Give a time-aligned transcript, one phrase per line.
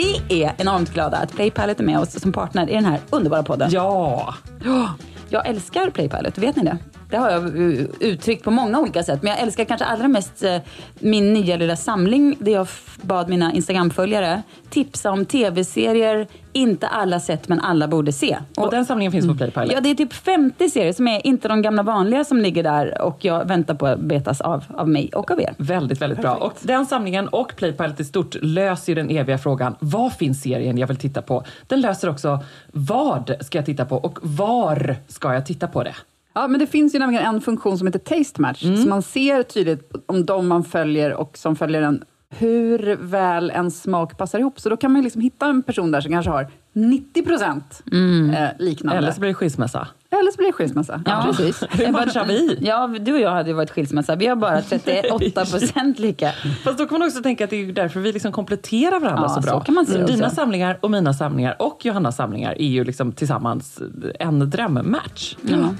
[0.00, 3.42] Vi är enormt glada att Playpilot är med oss som partner i den här underbara
[3.42, 3.70] podden.
[3.72, 4.34] Ja!
[4.64, 4.94] Ja,
[5.28, 6.78] Jag älskar Playpilot, vet ni det?
[7.10, 9.22] Det har jag uh, uttryckt på många olika sätt.
[9.22, 10.56] Men jag älskar kanske allra mest uh,
[10.98, 12.66] min nya lilla samling där jag
[13.02, 18.38] bad mina Instagram-följare tipsa om tv-serier inte alla sett men alla borde se.
[18.56, 19.72] Och den samlingen finns på Playpilot.
[19.72, 23.02] Ja, det är typ 50 serier som är inte de gamla vanliga som ligger där
[23.02, 25.54] och jag väntar på att betas av, av mig och av er.
[25.56, 26.34] Väldigt, väldigt bra.
[26.34, 30.78] Och den samlingen och Playpilot i stort löser ju den eviga frågan, vad finns serien
[30.78, 31.44] jag vill titta på?
[31.66, 32.38] Den löser också,
[32.72, 35.94] vad ska jag titta på och var ska jag titta på det?
[36.32, 39.42] Ja, men det finns ju nämligen en funktion som heter Taste Match, så man ser
[39.42, 44.60] tydligt om de man följer och som följer en, hur väl en smak passar ihop.
[44.60, 47.82] Så då kan man liksom hitta en person där som kanske har 90 procent
[48.32, 48.98] eh, liknande.
[48.98, 49.88] Eller så blir det skilsmässa.
[50.12, 51.02] Eller så blir det skilsmässa.
[51.06, 51.62] Ja, precis.
[51.70, 52.58] Hur matchar vi?
[52.60, 54.16] Ja, du och jag hade ju varit skilsmässa.
[54.16, 56.32] Vi har bara 38 procent lika.
[56.64, 59.28] Fast då kan man också tänka att det är därför vi liksom kompletterar varandra Ja,
[59.34, 59.50] så bra.
[59.52, 60.36] så kan man det Dina också.
[60.36, 63.80] samlingar och mina samlingar och Johannas samlingar är ju liksom tillsammans
[64.18, 65.36] en drömmatch.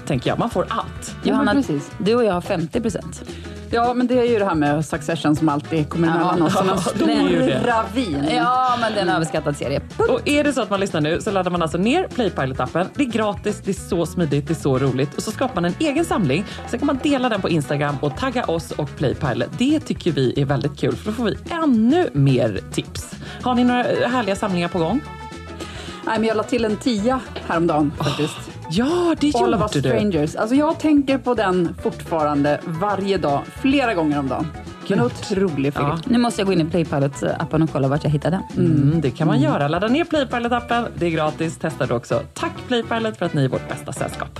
[0.07, 0.39] Tänker jag.
[0.39, 1.15] Man får allt.
[1.23, 1.91] Johanna, precis.
[1.97, 3.23] du och jag har 50 procent.
[3.73, 6.53] Ja, men det är ju det här med Succession som alltid kommer emellan oss.
[6.53, 8.27] Som en stor ravin.
[8.35, 9.81] Ja, men det är en överskattad serie.
[10.09, 12.85] Och är det så att man lyssnar nu så laddar man alltså ner Playpilot-appen.
[12.95, 15.17] Det är gratis, det är så smidigt, det är så roligt.
[15.17, 16.45] Och så skapar man en egen samling.
[16.69, 19.49] Sen kan man dela den på Instagram och tagga oss och Playpilot.
[19.57, 23.11] Det tycker vi är väldigt kul för då får vi ännu mer tips.
[23.41, 25.01] Har ni några härliga samlingar på gång?
[26.05, 28.50] Nej, men jag la till en tia häromdagen faktiskt.
[28.71, 29.95] Ja, det All of us gjorde du.
[29.95, 30.35] strangers.
[30.35, 34.47] Alltså jag tänker på den fortfarande varje dag, flera gånger om dagen.
[34.87, 35.85] En otrolig film.
[35.87, 35.99] Ja.
[36.05, 38.41] Nu måste jag gå in i Playpilot-appen och kolla vart jag hittar den.
[38.57, 39.67] Mm, det kan man göra.
[39.67, 40.85] Ladda ner Playpilot-appen.
[40.95, 41.57] Det är gratis.
[41.57, 42.21] Testa det också.
[42.33, 44.39] Tack Playpilot för att ni är vårt bästa sällskap.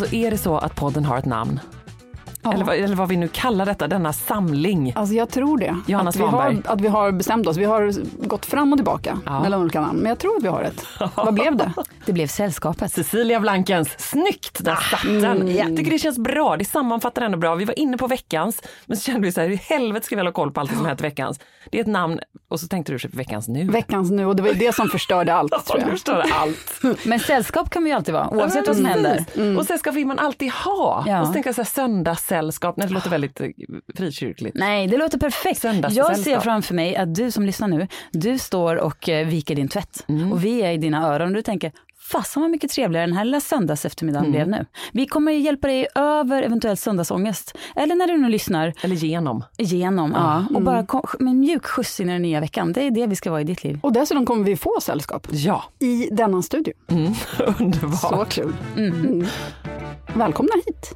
[0.00, 1.60] Alltså är det så att podden har ett namn?
[2.44, 4.92] Eller, vad, eller vad vi nu kallar detta, denna samling.
[4.96, 5.76] Alltså jag tror det.
[5.86, 6.62] Johanna att, vi har, Svanberg.
[6.64, 7.56] att vi har bestämt oss.
[7.56, 7.92] Vi har
[8.26, 9.40] gått fram och tillbaka Ja.
[9.42, 9.98] mellan olika namn.
[9.98, 10.84] Men jag tror att vi har ett.
[11.16, 11.72] Vad blev det?
[12.06, 12.92] Det blev Sällskapet.
[12.92, 14.64] Cecilia Blankens, snyggt!
[14.64, 15.54] Där satt den.
[15.56, 17.54] Jag tycker det känns bra, det sammanfattar ändå bra.
[17.54, 20.20] Vi var inne på veckans, men så kände vi så här, i helvete ska vi
[20.20, 21.40] hålla koll på allt som hänt veckans?
[21.70, 23.64] Det är ett namn, och så tänkte du på veckans nu.
[23.70, 25.90] Veckans nu och det var det som förstörde allt tror Ja, jag.
[25.90, 26.80] förstår allt.
[27.04, 29.24] Men sällskap kan vi ju alltid vara, oavsett vad som händer.
[29.58, 31.04] Och sällskap vill man alltid ha.
[31.06, 31.20] Ja.
[31.20, 31.66] Och så tänker jag så här,
[32.30, 33.48] söndagssällskap, nej det låter väldigt eh,
[33.96, 34.56] frikyrkligt.
[34.56, 35.64] Nej, det låter perfekt.
[35.90, 39.68] Jag ser framför mig att du som lyssnar nu, du står och eh, viker din
[39.68, 40.32] tvätt Mm.
[40.32, 41.72] och vi är i dina öron och du tänker
[42.12, 44.32] Fasen vad mycket trevligare den här lilla söndags eftermiddagen Mm.
[44.32, 44.66] blev nu.
[44.92, 47.58] Vi kommer hjälpa dig över eventuell söndagsångest.
[47.76, 49.44] Eller när du nu lyssnar Eller genom.
[49.58, 52.72] igenom ja, och bara kom, med mjuk skjuts in i den nya veckan.
[52.72, 53.78] Det är det vi ska vara i ditt liv.
[53.82, 56.72] Och dessutom kommer vi få sällskap Ja, i denna studio.
[57.58, 58.00] underbart.
[58.00, 58.52] Så kul.
[58.76, 59.26] Mm.
[60.14, 60.94] Välkomna hit.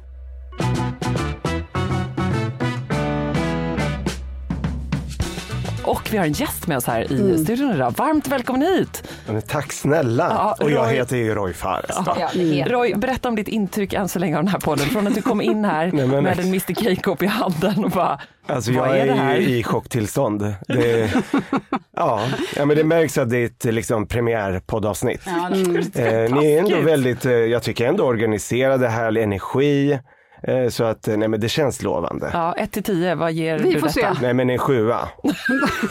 [5.85, 7.37] Och vi har en gäst med oss här i Mm.
[7.37, 7.93] studion idag.
[7.97, 9.03] Varmt välkommen hit!
[9.27, 10.27] Men tack snälla.
[10.29, 11.95] Ja, och jag Roy- heter ju Roy Fares.
[12.05, 14.85] Ja, heter Roy, berätta om ditt intryck än så länge av den här podden.
[14.85, 17.91] Från att du kom in här Nej, men- med en Mr Cake-kopp i handen och
[17.91, 20.53] bara, Alltså vad jag är är, i chocktillstånd.
[20.67, 21.13] Det,
[21.95, 22.21] ja,
[22.55, 25.21] ja, men det märks att det är ett liksom, premiärpoddavsnitt.
[25.25, 25.49] Ja,
[25.93, 29.99] det- Eh, ni är ändå väldigt, eh, jag tycker ändå organiserade, härlig energi.
[30.47, 32.29] Eh, så att, eh, nej men det känns lovande.
[32.33, 34.15] ja, 1 till 10, vad ger Vi du får detta?
[34.15, 34.21] se.
[34.21, 34.99] Nej men en sjua.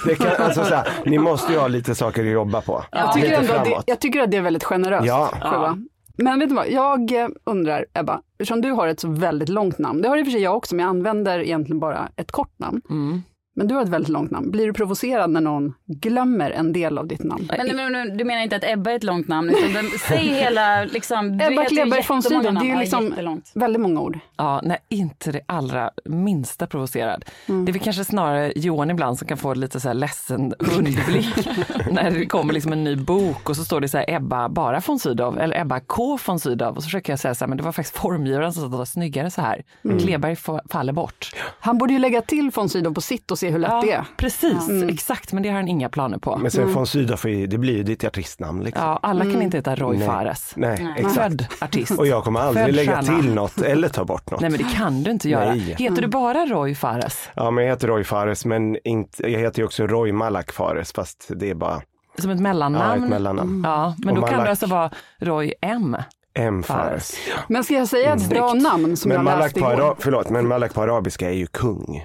[0.07, 2.85] Det kan, alltså, så här, ni måste ju ha lite saker att jobba på.
[2.91, 5.07] Jag tycker, lite ändå att det, jag tycker att det är väldigt generöst.
[5.07, 5.31] Ja.
[5.41, 5.79] själva.
[6.17, 9.79] Men vet du vad, jag eh, undrar Ebba, eftersom du har ett så väldigt långt
[9.79, 12.33] namn, det har i och för sig jag också, men jag använder egentligen bara ett
[12.33, 12.81] kort namn.
[12.91, 13.23] Mm.
[13.57, 14.51] Men du har ett väldigt långt namn.
[14.51, 17.49] Blir du provocerad när någon glömmer en del av ditt namn?
[17.57, 20.29] Men, men, men du menar inte att Ebba är ett långt namn, utan den, säg
[20.29, 21.39] hela liksom.
[21.39, 23.51] du Ebba Kleberg von Sydow, det är ju Ja, liksom jättelångt.
[23.55, 24.19] väldigt många ord.
[24.37, 27.25] Ja, nej, inte det allra minsta provocerad.
[27.47, 27.65] Mm.
[27.65, 31.49] Det är väl kanske snarare Johan ibland som kan få lite så här ledsen underblick
[31.91, 34.81] när det kommer liksom en ny bok och så står det så här Ebba bara
[34.87, 37.59] von Sydow eller Ebba K von Sydow och så försöker jag säga så här, men
[37.59, 39.63] det var faktiskt formgivaren som sa att det var snyggare så här.
[39.85, 39.99] Mm.
[39.99, 40.37] Kleberg
[40.71, 41.31] faller bort.
[41.61, 44.05] Han borde ju lägga till von Sydow på sitt och se hur lätt det är.
[44.17, 46.37] precis, exakt, men det har han inga planer på.
[46.37, 48.63] Men sen Sydow, får ju- det blir ju ditt artistnamn.
[48.63, 48.85] Liksom.
[48.87, 50.07] Ja, alla kan inte heta Roy Nej.
[50.07, 50.53] Fares.
[50.57, 51.15] Nej, exakt.
[51.15, 51.99] Född artist.
[51.99, 53.21] Och jag kommer aldrig Född lägga stjärna.
[53.23, 54.41] till något eller ta bort något.
[54.41, 55.49] Nej men det kan du inte göra.
[55.49, 55.75] Nej.
[55.79, 57.29] Heter du bara Roy Fares?
[57.37, 60.93] Ja, men jag heter Roy Fares, men inte, jag heter ju också Roy Malak Fares,
[60.93, 61.83] fast det är bara
[62.19, 63.05] Som ett ja, mellannamn?
[63.05, 63.63] ett mellannamn.
[63.65, 64.47] Ja, men Och då kan Malak.
[64.47, 65.97] du alltså vara Roy M.
[66.39, 67.17] M Fares.
[67.49, 69.97] Men ska jag säga ett bra namn som Men jag Malak läste igår?
[69.99, 72.05] förlåt, men Malak på arabiska är ju kung.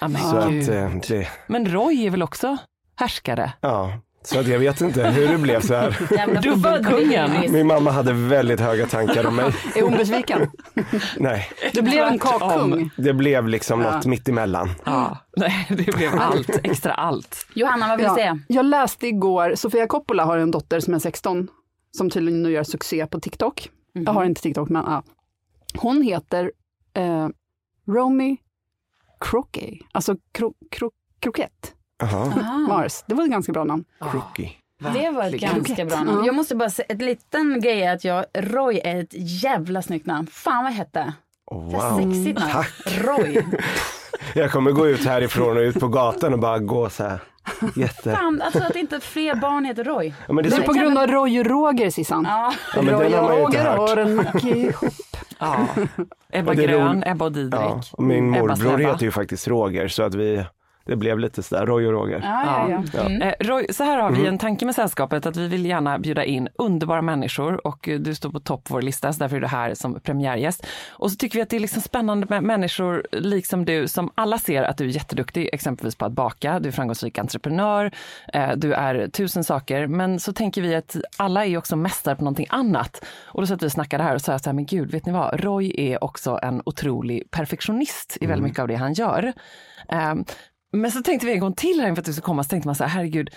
[0.00, 0.62] Ja, men Så gud.
[0.62, 2.56] att, eh, det, Men Roy är väl också
[2.96, 3.52] härskare?
[3.60, 3.92] ja,
[4.22, 6.42] så att jag vet inte hur det blev så här.
[6.42, 7.52] Dubbelkungen.
[7.52, 9.52] Min mamma hade väldigt höga tankar om mig.
[9.76, 10.50] Är hon besviken?
[11.16, 12.90] Nej, Du blev en kakkung.
[12.96, 14.70] det blev liksom något mitt emellan.
[14.84, 15.18] Ja.
[15.36, 17.46] Nej, det blev allt, extra allt.
[17.54, 18.14] Johanna, vad vill du Ja.
[18.14, 18.38] säga?
[18.48, 21.48] Jag läste igår, Sofia Coppola har en dotter som är 16,
[21.90, 23.70] som tydligen nu gör succé på TikTok.
[23.92, 25.02] Jag har inte TikTok, men ja.
[25.76, 26.52] Hon heter
[26.94, 27.28] eh,
[27.88, 28.36] Romy
[29.20, 31.74] Crookey, alltså kro, kro, krokett.
[32.68, 33.04] Mars.
[33.06, 33.84] Det var ett ganska bra namn.
[34.10, 34.50] crookie.
[34.94, 36.18] Det var ett ganska bra namn.
[36.20, 36.26] Ja.
[36.26, 39.12] Jag måste bara säga, ett liten grej är att jag, Roy är ett
[39.42, 40.26] jävla snyggt namn.
[40.26, 41.12] Fan vad hette.
[41.46, 41.98] Oh, Wow.
[42.12, 42.52] Sexigt namn.
[42.52, 42.72] Tack.
[43.04, 43.44] Roy.
[44.34, 47.20] Jag kommer gå ut härifrån och ut på gatan och bara gå så här.
[47.76, 48.12] Jätte...
[48.12, 50.14] Fan, alltså att inte fler barn heter Roy.
[50.26, 52.24] Ja, men det är Det så är på grund av Roy och Roger, Sissan.
[52.28, 52.52] Ja.
[52.74, 54.94] Ja, men Roy och Roger har en ihop.
[55.38, 55.68] Ja.
[56.32, 57.02] Ebba Grön.
[57.06, 57.60] Ebba och Didrik.
[57.60, 60.44] Ja, och min morbror heter ju faktiskt Roger så att vi,
[60.88, 62.20] det blev lite sådär, Roy och Roger.
[62.22, 63.00] Ja, ja, ja.
[63.00, 63.22] Mm.
[63.22, 66.24] Eh, Roy, så här har vi en tanke med sällskapet att vi vill gärna bjuda
[66.24, 69.40] in underbara människor och eh, du står på topp på vår lista så därför är
[69.40, 70.66] du här som premiärgäst.
[70.90, 74.38] Och så tycker vi att det är liksom spännande med människor liksom du som alla
[74.38, 77.90] ser att du är jätteduktig exempelvis på att baka, du är framgångsrik entreprenör,
[78.32, 82.24] eh, du är tusen saker men så tänker vi att alla är också mästare på
[82.24, 83.04] någonting annat.
[83.24, 85.12] Och då satt vi och snackade här och sa så här, men gud, vet ni
[85.12, 89.32] vad, Roy är också en otrolig perfektionist i väldigt mycket av det han gör.
[89.88, 90.24] Ehm,
[90.72, 92.68] men så tänkte vi en gång till här inför att du ska komma, så tänkte
[92.68, 93.30] man så här, herregud,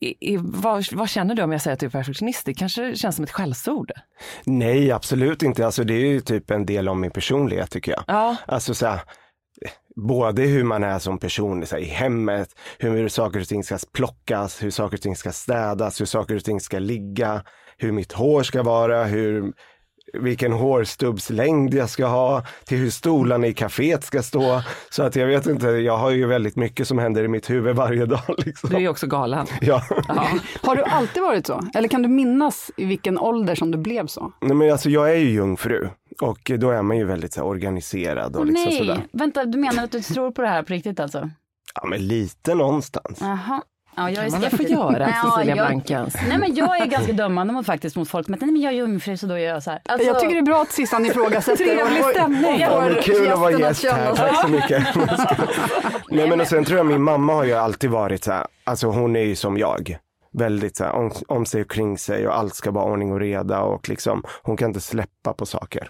[0.00, 2.46] i, i, vad, vad känner du om jag säger att du är perfektionist?
[2.46, 3.92] Det kanske känns som ett skällsord.
[4.44, 5.66] Nej, absolut inte.
[5.66, 8.04] Alltså det är ju typ en del av min personlighet tycker jag.
[8.06, 9.00] Ja, Alltså så här,
[9.96, 12.48] både hur man är som person här, i hemmet,
[12.78, 16.44] hur saker och ting ska plockas, hur saker och ting ska städas, hur saker och
[16.44, 17.42] ting ska ligga,
[17.78, 19.52] hur mitt hår ska vara, hur,
[20.20, 24.62] vilken hårstubbslängd jag ska ha, till hur stolarna i kaféet ska stå.
[24.90, 27.76] Så att jag vet inte, jag har ju väldigt mycket som händer i mitt huvud
[27.76, 28.20] varje dag.
[28.38, 28.70] Liksom.
[28.70, 29.46] du är ju också galen.
[29.60, 29.82] Ja.
[30.62, 31.62] Har du alltid varit så?
[31.74, 34.32] Eller kan du minnas i vilken ålder som du blev så?
[34.40, 35.88] Nej, men alltså, jag är ju jungfru
[36.20, 39.06] och då är man ju väldigt så här, organiserad och Åh, liksom nej, sådär.
[39.12, 41.30] vänta, du menar att du tror på det här på riktigt alltså?
[41.74, 43.18] Ja, men lite någonstans.
[43.20, 43.62] Jaha.
[43.96, 46.14] Ja, jag är Kan man väl få göra, Ja, Cecilia jag- Blankens?
[46.28, 48.28] Nej men jag är ganska dömande mot, faktiskt mot folk.
[48.28, 49.80] Men nej, men jag är jungfru så då gör jag så här.
[49.88, 51.64] Alltså, Jag tycker det är bra att Sissan ifrågasätter.
[51.64, 52.60] Trevlig stämning.
[52.60, 54.86] Ja, men kul att vara gäst här, tack så mycket.
[56.10, 58.86] Nej men och sen tror jag min mamma har ju alltid varit så här, alltså
[58.86, 59.98] hon är ju som jag.
[60.32, 63.20] Väldigt så här, om, om sig och kring sig och allt ska vara ordning och
[63.20, 65.88] reda och liksom, hon kan inte släppa på saker.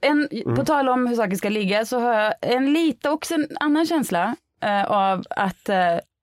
[0.00, 0.56] en, Mm.
[0.56, 3.86] På tal om hur saker ska ligga så har jag en lite också en annan
[3.86, 5.76] känsla eh, av att eh,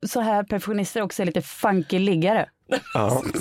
[0.07, 2.49] så här perfektionister också är lite funky liggare.
[2.93, 3.21] Ja.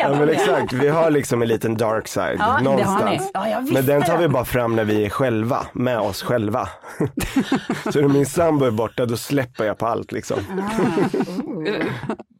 [0.00, 2.64] ja men exakt, vi har liksom en liten dark side Ja, det har ni.
[2.64, 3.30] någonstans.
[3.34, 6.68] Ja, Men den tar vi bara fram när vi är själva, med oss själva.
[7.92, 10.38] så när min sambo är borta då släpper jag på allt liksom.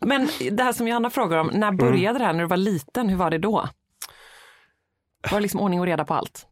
[0.06, 2.32] Men det här som Johanna frågar om, när började det här?
[2.32, 3.68] När du var liten, hur var det då?
[5.30, 6.46] Var det liksom ordning och reda på allt?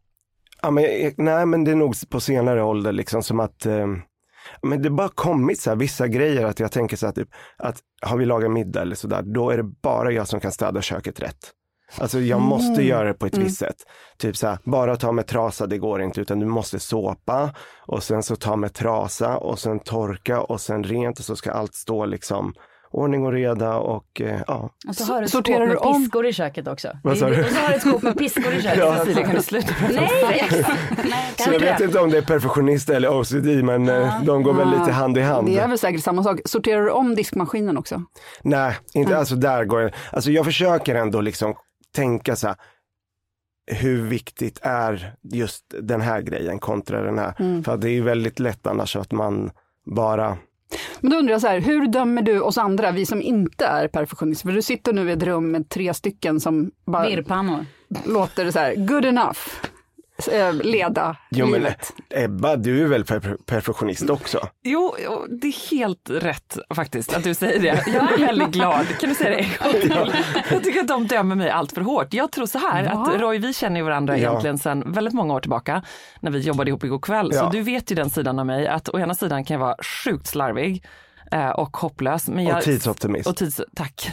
[0.61, 3.87] Ja, men, eh, nej men det är nog på senare ålder liksom som att eh,
[4.61, 7.29] Men det har bara kommit så här, vissa grejer att jag tänker så här, typ,
[7.57, 10.81] att har vi lagat middag eller sådär, då är det bara jag som kan städa
[10.81, 11.37] köket rätt.
[11.97, 12.85] Alltså jag måste Mm.
[12.85, 13.75] göra det på ett visst sätt.
[14.17, 17.53] Typ så här, bara ta med trasa, det går inte, utan du måste såpa
[17.87, 21.51] och sen så ta med trasa och sen torka och sen rent och så ska
[21.51, 22.53] allt stå liksom
[22.91, 24.69] ordning och reda och eh, ja.
[24.87, 26.03] Och så har du ett skåp Sorterar med du om?
[26.03, 26.97] piskor i köket också.
[27.03, 27.43] Vad sa du?
[27.45, 28.79] Och så har du ett skåp med piskor i köket.
[28.79, 28.95] Ja.
[28.97, 29.73] Cecilia, kan du sluta?
[29.93, 34.43] Nej, nej, Så jag vet inte om det är perfektionist eller OCD, men eh, de
[34.43, 35.47] går väl lite hand i hand.
[35.47, 36.39] Det är väl säkert samma sak.
[36.45, 38.01] Sorterar du om diskmaskinen också?
[38.41, 39.91] Nej, inte, alltså där går jag.
[40.11, 41.55] Alltså jag försöker ändå liksom
[41.95, 42.55] tänka så här,
[43.71, 47.61] hur viktigt är just den här grejen kontra den här?
[47.63, 49.51] För att det är ju väldigt lätt annars att man
[49.95, 50.37] bara,
[50.99, 53.87] Men då undrar jag så här, hur dömer du oss andra, vi som inte är
[53.87, 54.47] perfektionister?
[54.49, 57.65] För du sitter nu i ett rum med tre stycken som bara Virrpannor.
[58.05, 59.39] låter så här, good enough,
[60.63, 61.93] leda jo men livet.
[62.09, 64.47] Ebba, du är väl per- perfektionist också?
[64.63, 64.95] Jo,
[65.41, 67.83] det är helt rätt faktiskt att du säger det.
[67.87, 68.85] Jag är väldigt glad.
[68.99, 70.13] Kan du säga det till?
[70.51, 72.13] Jag tycker att de dömer mig allt för hårt.
[72.13, 74.29] Jag tror så här att Roy, vi känner ju varandra Ja.
[74.29, 75.81] egentligen sedan väldigt många år tillbaka
[76.19, 77.29] när vi jobbade ihop igår kväll.
[77.33, 77.39] Ja.
[77.39, 79.75] Så du vet ju den sidan av mig att å ena sidan kan jag vara
[80.03, 80.89] sjukt slarvig eh,
[81.51, 82.29] och hopplös.
[82.29, 83.27] Men jag, Och tidsoptimist.
[83.27, 84.11] Och tids, tack.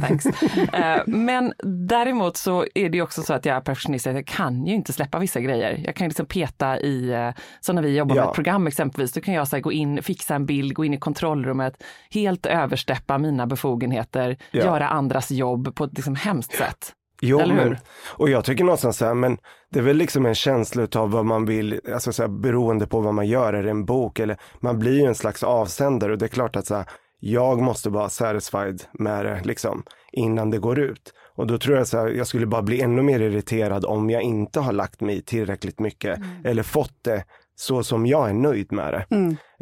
[0.00, 0.26] Thanks.
[0.72, 1.52] Eh, men
[1.88, 4.06] däremot så är det också så att jag är perfektionist.
[4.06, 5.82] Jag kan ju inte släppa vissa grejer.
[5.84, 8.28] Jag kan ju liksom peta i, eh, så när vi jobbar med Ja.
[8.28, 10.98] ett program exempelvis, då kan jag så gå in, fixa en bild, gå in i
[10.98, 14.60] kontrollrummet, helt översteppa mina befogenheter, Ja.
[14.64, 16.92] göra andras jobb på ett liksom hemskt sätt.
[17.22, 17.64] Jo, Eller hur?
[17.64, 17.76] men,
[18.16, 19.38] och jag tycker någonstans så här, men
[19.70, 23.00] det är väl liksom en känsla av vad man vill, alltså så här, beroende på
[23.00, 26.18] vad man gör, är det en bok eller man blir ju en slags avsändare och
[26.18, 26.84] det är klart att så här,
[27.20, 31.12] jag måste vara satisfied med det liksom innan det går ut.
[31.36, 34.22] Och då tror jag så här, jag skulle bara bli ännu mer irriterad om jag
[34.22, 37.24] inte har lagt mig tillräckligt mycket eller fått det
[37.54, 39.06] så som jag är nöjd med det.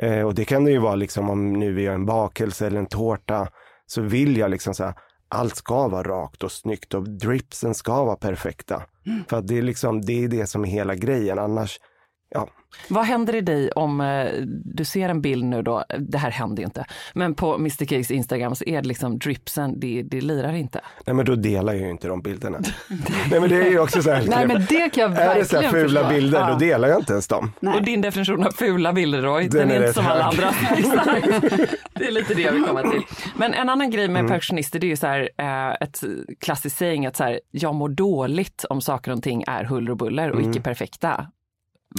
[0.06, 2.78] Eh, och det kan det ju vara liksom om nu vi gör en bakelse eller
[2.78, 3.48] en tårta
[3.86, 4.94] så vill jag liksom så här,
[5.28, 8.82] allt ska vara rakt och snyggt och dripsen ska vara perfekta.
[9.28, 11.38] För att det är liksom, det är det som är hela grejen.
[11.38, 11.80] Annars,
[12.28, 12.48] ja,
[12.88, 14.26] Vad händer i dig om eh,
[14.64, 16.84] du ser en bild nu då, det här händer ju inte,
[17.14, 20.80] men på Mr Cakes Instagram så är det liksom dripsen, det, det lirar inte.
[21.06, 22.58] nej men då delar jag ju inte de bilderna.
[23.30, 25.40] nej men det är ju också så här, Nej men det kan jag är det
[25.40, 26.14] verkligen så här fula förstå.
[26.14, 26.48] bilder, Ja.
[26.52, 27.52] då delar jag inte ens dem.
[27.60, 27.74] Nej.
[27.76, 30.44] Och din definition av fula bilder Roy, den, Den är, är inte som alla andra.
[31.94, 33.02] Det är lite det jag vill komma till.
[33.36, 36.00] Men en annan grej med perfektionister, det är ju så här, eh, ett
[36.40, 39.96] klassiskt saying att så här, jag mår dåligt om saker och ting är huller och
[39.96, 41.26] buller och icke perfekta.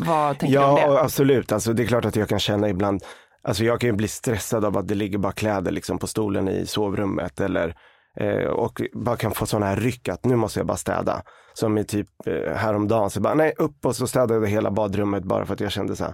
[0.06, 1.02] Vad tänker du om Ja, det?
[1.02, 1.52] absolut.
[1.52, 3.04] Alltså, det är klart att jag kan känna ibland,
[3.44, 6.50] alltså jag kan ju bli stressad av att det ligger bara kläder liksom på stolen
[6.50, 7.76] i sovrummet eller
[8.20, 11.22] eh, och bara kan få sådana här ryck att nu måste jag bara städa.
[11.54, 15.24] Som i typ eh, häromdagen så bara, nej upp och så städade jag hela badrummet
[15.24, 16.14] bara för att jag kände så här,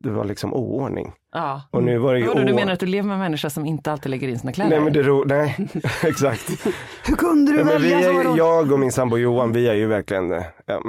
[0.00, 1.12] det var liksom oordning.
[1.32, 1.62] Ja.
[1.70, 3.92] Och nu var det ju Vadå, du menar att du lever med människor som inte
[3.92, 4.70] alltid lägger in sina kläder?
[4.70, 5.24] Nej men det ro...
[5.26, 5.56] nej
[6.02, 6.66] exakt.
[7.06, 8.34] Hur kunde du Ja, men vi välja så?
[8.36, 10.82] jag och min sambo Johan, vi är ju verkligen eh, ja,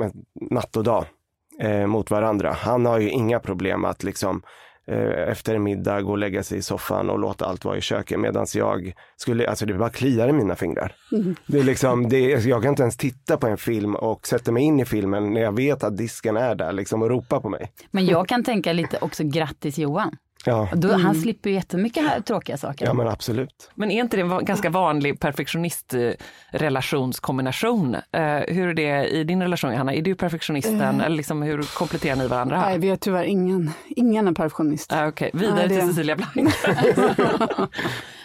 [0.52, 1.06] natt och dag
[1.62, 2.54] eh, mot varandra.
[2.54, 4.42] Han har ju inga problem att liksom
[4.88, 7.82] eh, efter en middag gå och lägga sig i soffan och låta allt vara i
[7.82, 10.96] köket medan jag skulle, alltså det bara kliar i mina fingrar.
[11.48, 14.52] Det är liksom, det är, jag kan inte ens titta på en film och sätta
[14.52, 17.50] mig in i filmen när jag vet att disken är där liksom och ropar på
[17.50, 17.72] mig.
[17.92, 20.18] Men jag kan tänka lite också grattis Johan.
[20.48, 22.86] Ja, Då, Han slipper ju jättemycket här, tråkiga saker.
[22.86, 23.72] ja men absolut.
[23.76, 27.96] Men är inte det en ganska vanlig perfektionist-relationskombination?
[27.96, 28.02] Eh,
[28.48, 29.94] hur är det i din relation Johanna?
[29.94, 32.62] Är du perfektionisten eller liksom, hur kompletterar ni varandra?
[32.62, 34.94] Nej, vi är tyvärr ingen, ingen är perfektionist.
[34.94, 36.36] Ah, Okej, vidare Nej, det- till Cecilia Blank.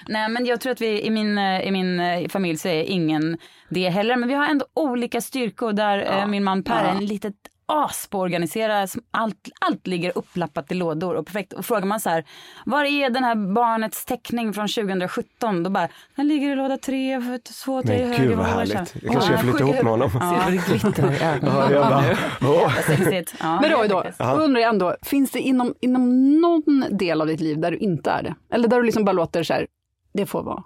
[0.08, 3.38] Nej men jag tror att vi i min, i min eh, familj så är ingen
[3.68, 4.16] det heller.
[4.16, 7.34] Men vi har ändå olika styrkor där eh, min man Per är en litet
[7.70, 8.86] as på att organisera.
[9.10, 11.52] Allt, allt ligger upplappat i lådor och perfekt.
[11.52, 12.24] Och frågar man så här,
[12.66, 15.62] var är den här barnets teckning från 2017?
[15.62, 17.20] Då bara, den ligger i låda tre,
[17.64, 18.24] två, tre, Men höger.
[18.28, 18.74] gud vad härligt.
[18.74, 20.10] Jag kanske Ja, ska flytta ihop med honom.
[20.10, 21.54] Ser du det glittrar i ögonen?
[21.56, 22.04] Ja, jag bara,
[22.40, 22.62] åh.
[22.62, 23.34] Vad sexigt.
[23.40, 27.26] Ja, Men Roy då, då undrar jag ändå, finns det inom, inom någon del av
[27.26, 28.34] ditt liv där du inte är det?
[28.54, 29.66] Eller där du liksom bara låter så här,
[30.14, 30.62] det får vara.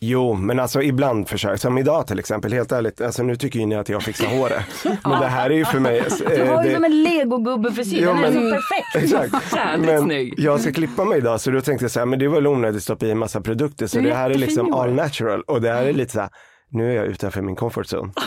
[0.00, 3.66] Jo, men alltså ibland försöker, som idag till exempel, helt ärligt, alltså nu tycker ju
[3.66, 4.64] ni att jag fixar håret.
[5.04, 5.98] Men det här är ju för mig...
[5.98, 6.04] eh,
[6.36, 8.96] Du har ju det- som en legogubbe-frisyr, Jo, den är men- så perfekt.
[8.96, 9.54] Exakt.
[9.80, 10.34] Men snygg.
[10.38, 12.46] jag ska klippa mig idag så då tänkte jag så här, men det var väl
[12.46, 15.60] onödigt att stoppa i en massa produkter så det här är liksom all natural och
[15.60, 16.30] det här är lite så här,
[16.72, 18.12] nu är jag utanför min comfort zone.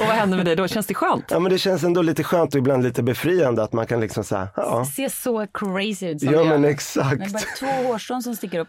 [0.00, 0.68] Och vad händer med dig då?
[0.68, 1.24] Känns det skönt?
[1.30, 4.24] Ja men det känns ändå lite skönt och ibland lite befriande att man kan liksom
[4.24, 6.44] säga, ja, Ser så crazy ut som ja gör.
[6.48, 7.32] men Det är exakt.
[7.32, 8.68] bara två hårstrån som sticker upp.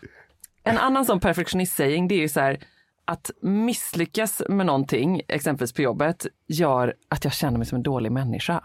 [0.65, 2.59] En annan sån perfektionist-saying det är ju så här
[3.05, 8.11] att misslyckas med någonting, exempelvis på jobbet, gör att jag känner mig som en dålig
[8.11, 8.63] människa.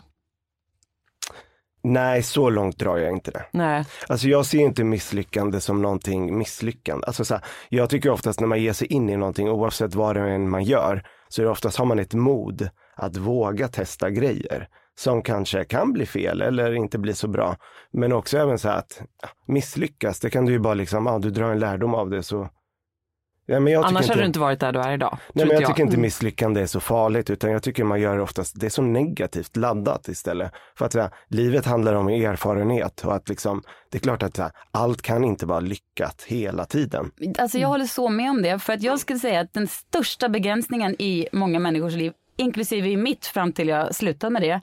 [1.83, 3.47] Nej, så långt drar jag inte det.
[3.53, 3.85] Nej.
[4.09, 7.07] Alltså jag ser inte misslyckande som någonting misslyckande.
[7.07, 10.17] Alltså så här, jag tycker oftast när man ger sig in i någonting, oavsett vad
[10.17, 14.11] det än man gör, så är det oftast har man ett mod att våga testa
[14.11, 14.69] grejer
[15.01, 17.57] som kanske kan bli fel eller inte bli så bra.
[17.93, 19.03] Men också även så att
[19.47, 22.49] misslyckas, det kan du ju bara liksom, ja, du drar en lärdom av det så.
[23.47, 25.19] Ja, men jag tycker Annars inte, hade du inte varit där du är idag.
[25.33, 28.17] Nej, men jag inte tycker inte misslyckande är så farligt, utan jag tycker man gör
[28.17, 30.53] det oftast, det är så negativt laddat istället.
[30.79, 34.51] För att här, livet handlar om erfarenhet och att liksom, det är klart att här,
[34.71, 37.11] allt kan inte vara lyckat hela tiden.
[37.39, 38.59] Alltså jag håller så med om det.
[38.59, 42.97] För att jag skulle säga att den största begränsningen i många människors liv, inklusive i
[42.97, 44.61] mitt fram till jag slutade med det,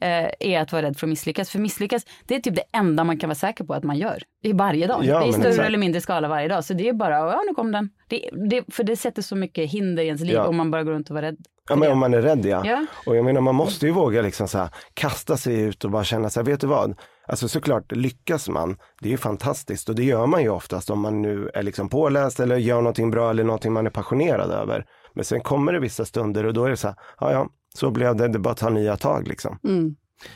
[0.00, 1.50] eh, är att vara rädd för att misslyckas.
[1.50, 4.22] För misslyckas, det är typ det enda man kan vara säker på att man gör.
[4.42, 5.04] Det är varje dag.
[5.04, 5.66] Ja, det är i större exakt.
[5.66, 6.64] eller mindre skala varje dag.
[6.64, 7.90] Så det är bara, ja nu kom den.
[8.08, 10.46] Det, det, för det sätter så mycket hinder i ens liv Ja.
[10.46, 11.36] om man bara går runt och var rädd.
[11.68, 12.62] Ja, men om man är rädd ja.
[12.66, 12.86] Ja.
[13.06, 16.04] Och jag menar man måste ju våga liksom så här, kasta sig ut och bara
[16.04, 16.98] känna så här, vet du vad?
[17.28, 21.00] Alltså såklart, lyckas man, det är ju fantastiskt och det gör man ju oftast om
[21.00, 24.84] man nu är liksom påläst eller gör någonting bra eller någonting man är passionerad över.
[25.14, 27.90] Men sen kommer det vissa stunder och då är det så här, ja ja, så
[27.90, 29.58] blev det, det bara att ta nya tag liksom.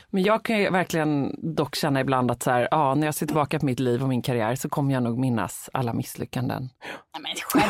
[0.09, 3.25] Men jag kan ju verkligen dock känna ibland att så här, ja, när jag ser
[3.25, 6.69] tillbaka på mitt liv och min karriär så kommer jag nog minnas alla misslyckanden.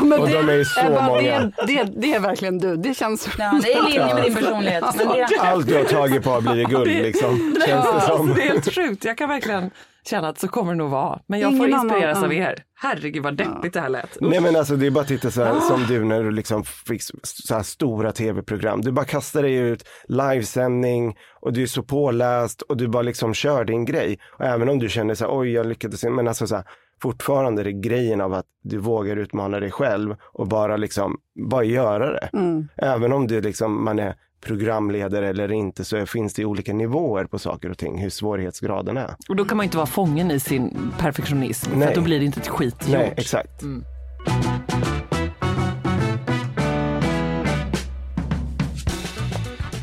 [0.02, 1.40] Men Och de är så Ebba, många.
[1.40, 2.76] Det, det, det är verkligen du.
[2.76, 3.30] Det känns...
[3.38, 4.84] Ja, det är i linje med din personlighet.
[4.98, 8.34] Men det, Allt du har tagit på har blivit guld liksom, känns det som.
[8.34, 9.06] det är helt sjukt.
[9.06, 9.72] Jag kan verkligen
[10.08, 11.20] känna att så kommer det nog vara.
[11.28, 12.26] Men jag får Ingen annan, inspireras ja.
[12.26, 12.64] av er.
[12.76, 14.18] Herregud vad deppigt det här lät.
[14.22, 16.64] Nej men alltså det är bara att titta så här, som du när du liksom
[16.64, 18.82] fick så här stora tv-program.
[18.82, 23.34] Du bara kastar dig ut, livesändning och du är så påläst och du bara liksom
[23.34, 24.20] kör din grej.
[24.40, 26.66] Och även om du känner så här, oj jag lyckades, inte", men alltså så här,
[27.02, 31.18] fortfarande är det grejen av att du vågar utmana dig själv och bara liksom,
[31.50, 32.30] bara göra det.
[32.78, 37.40] Även om du liksom, man är programledare eller inte så finns det olika nivåer på
[37.40, 39.16] saker och ting, hur svårighetsgraden är.
[39.30, 41.70] Och då kan man inte vara fången i sin perfektionism.
[41.72, 41.88] För Nej.
[41.88, 43.20] att då blir det inte ett skit Nej, gjort.
[43.20, 43.64] exakt.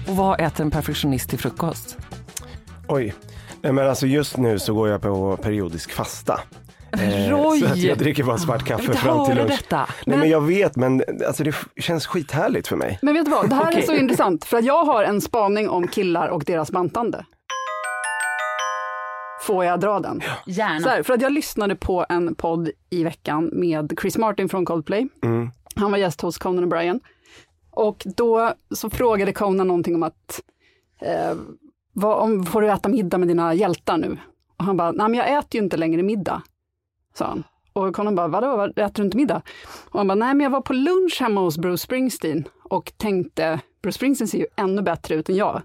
[0.09, 1.99] Och vad äter en perfektionist till frukost?
[2.89, 3.15] Oj.
[3.63, 6.41] Nej men alltså just nu så går jag på periodisk fasta.
[7.01, 7.61] Eh, Roy!
[7.61, 9.51] Så att jag dricker bara svart kaffe fram till lunch.
[9.51, 9.87] detta.
[10.07, 12.99] Nej men jag vet men alltså det känns skithärligt för mig.
[13.03, 13.83] Men vet du vad, det här Okej.
[13.83, 17.25] är så intressant, för att jag har en spaning om killar och deras bantande.
[19.43, 20.21] Får jag dra den?
[20.47, 20.81] gärna.
[20.81, 24.65] Så här, för att jag lyssnade på en podd i veckan med Chris Martin från
[24.65, 25.09] Coldplay.
[25.75, 27.01] Han var gäst hos Conan O'Brien.
[27.71, 30.41] Och då så frågade Conan någonting om att,
[31.01, 31.37] eh,
[31.93, 34.17] vad, om, får du äta middag med dina hjältar nu?
[34.57, 36.43] Och han bara, nej men jag äter ju inte längre middag,
[37.15, 37.45] sa han.
[37.73, 39.43] Och Conan bara, vadå, vad- äter du inte middag?
[39.91, 43.61] Och han bara, nej men jag var på lunch hemma hos Bruce Springsteen och tänkte,
[43.83, 45.63] Bruce Springsteen ser ju ännu bättre ut än jag.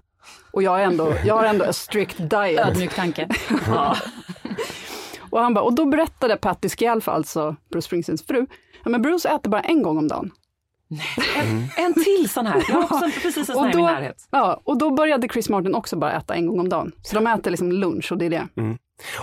[0.52, 2.66] Och jag, är ändå, jag har ändå a strict diet.
[2.66, 3.28] Ödmjuk tanke.
[5.30, 8.46] Och han bara, och då berättade Patti Scialfa, alltså Bruce Springsteens fru,
[8.84, 10.30] ja, men Bruce äter bara en gång om dagen.
[11.76, 12.62] En till sån här.
[12.68, 14.28] Jag har också precis en sån Och här i min då, närhet.
[14.30, 16.92] ja, och då började Chris Martin också bara äta en gång om dagen.
[17.02, 18.46] Så de äter liksom lunch och det är det.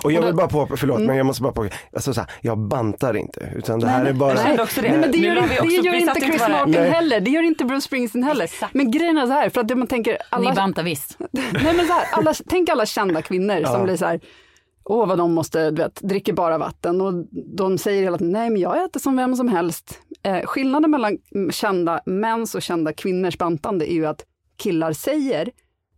[0.04, 2.20] Och jag Och då- vill bara på, förlåt men jag måste bara på, alltså så
[2.20, 4.88] här, jag bantar inte utan det här är bara Jag också det.
[4.90, 6.90] Nej, men det gör, också- det gör inte Chris Martin Nej.
[6.90, 8.50] heller, det gör inte Bruce Springsteen heller.
[8.72, 11.16] Men grejen är så här, för att man tänker, alla, Ni bantar visst.
[11.30, 14.20] nej, men så här, alla, tänk alla kända kvinnor som blir så här,
[14.88, 17.14] åh vad de måste, du vet, dricker bara vatten och
[17.56, 20.00] de säger hela tiden, nej men jag äter som vem som helst.
[20.22, 21.18] Eh, skillnaden mellan
[21.50, 24.24] kända mäns och kända kvinnors bantande är ju att
[24.56, 25.50] killar säger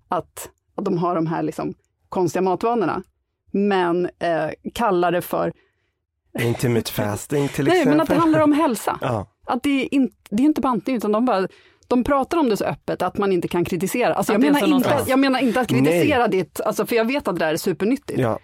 [0.08, 1.74] att, att de har de här liksom
[2.08, 3.02] konstiga matvanorna,
[3.50, 5.52] men eh, kallar det för,
[6.38, 7.90] intimate fasting till nej exempel.
[7.90, 8.98] men att det handlar om hälsa.
[9.00, 9.26] Ja.
[9.46, 11.48] Att det är, in, det är inte bantning, utan de bara
[11.88, 14.14] de pratar om det så öppet att man inte kan kritisera.
[14.14, 16.30] Alltså jag, menar inte, jag menar inte att kritisera Nej.
[16.30, 18.20] ditt, alltså för jag vet att det där är supernyttigt.
[18.20, 18.38] Ja.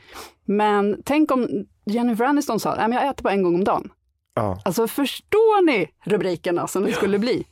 [0.44, 1.48] Men tänk om
[1.86, 3.90] Jennifer Aniston sa, Nej, men jag äter bara en gång om dagen.
[4.34, 4.60] Ja.
[4.64, 7.46] Alltså förstår ni rubrikerna som det skulle bli?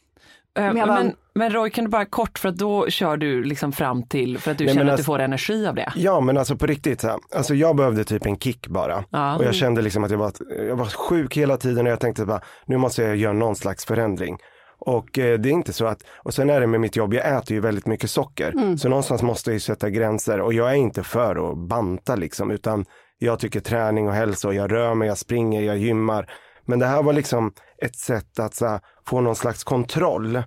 [0.59, 3.73] Eh, Medan- Men, men Roy, kan du bara kort, för att då kör du liksom
[3.73, 5.93] fram till, för att du Nej, känner men att du alltså- får energi av det.
[5.97, 9.05] Ja men alltså på riktigt, alltså jag behövde typ en kick bara.
[9.11, 9.37] Ja.
[9.37, 10.33] Och jag kände liksom att jag var,
[10.69, 13.85] jag var sjuk hela tiden och jag tänkte bara, nu måste jag göra någon slags
[13.85, 14.39] förändring.
[14.87, 17.37] Och eh, det är inte så att, och sen är det med mitt jobb, jag
[17.39, 18.53] äter ju väldigt mycket socker.
[18.77, 22.51] Så någonstans måste jag ju sätta gränser och jag är inte för att banta liksom,
[22.51, 22.85] utan
[23.19, 26.31] jag tycker träning och hälsa och jag rör mig, jag springer, jag gymmar.
[26.65, 30.43] Men det här var liksom ett sätt att här, få någon slags kontroll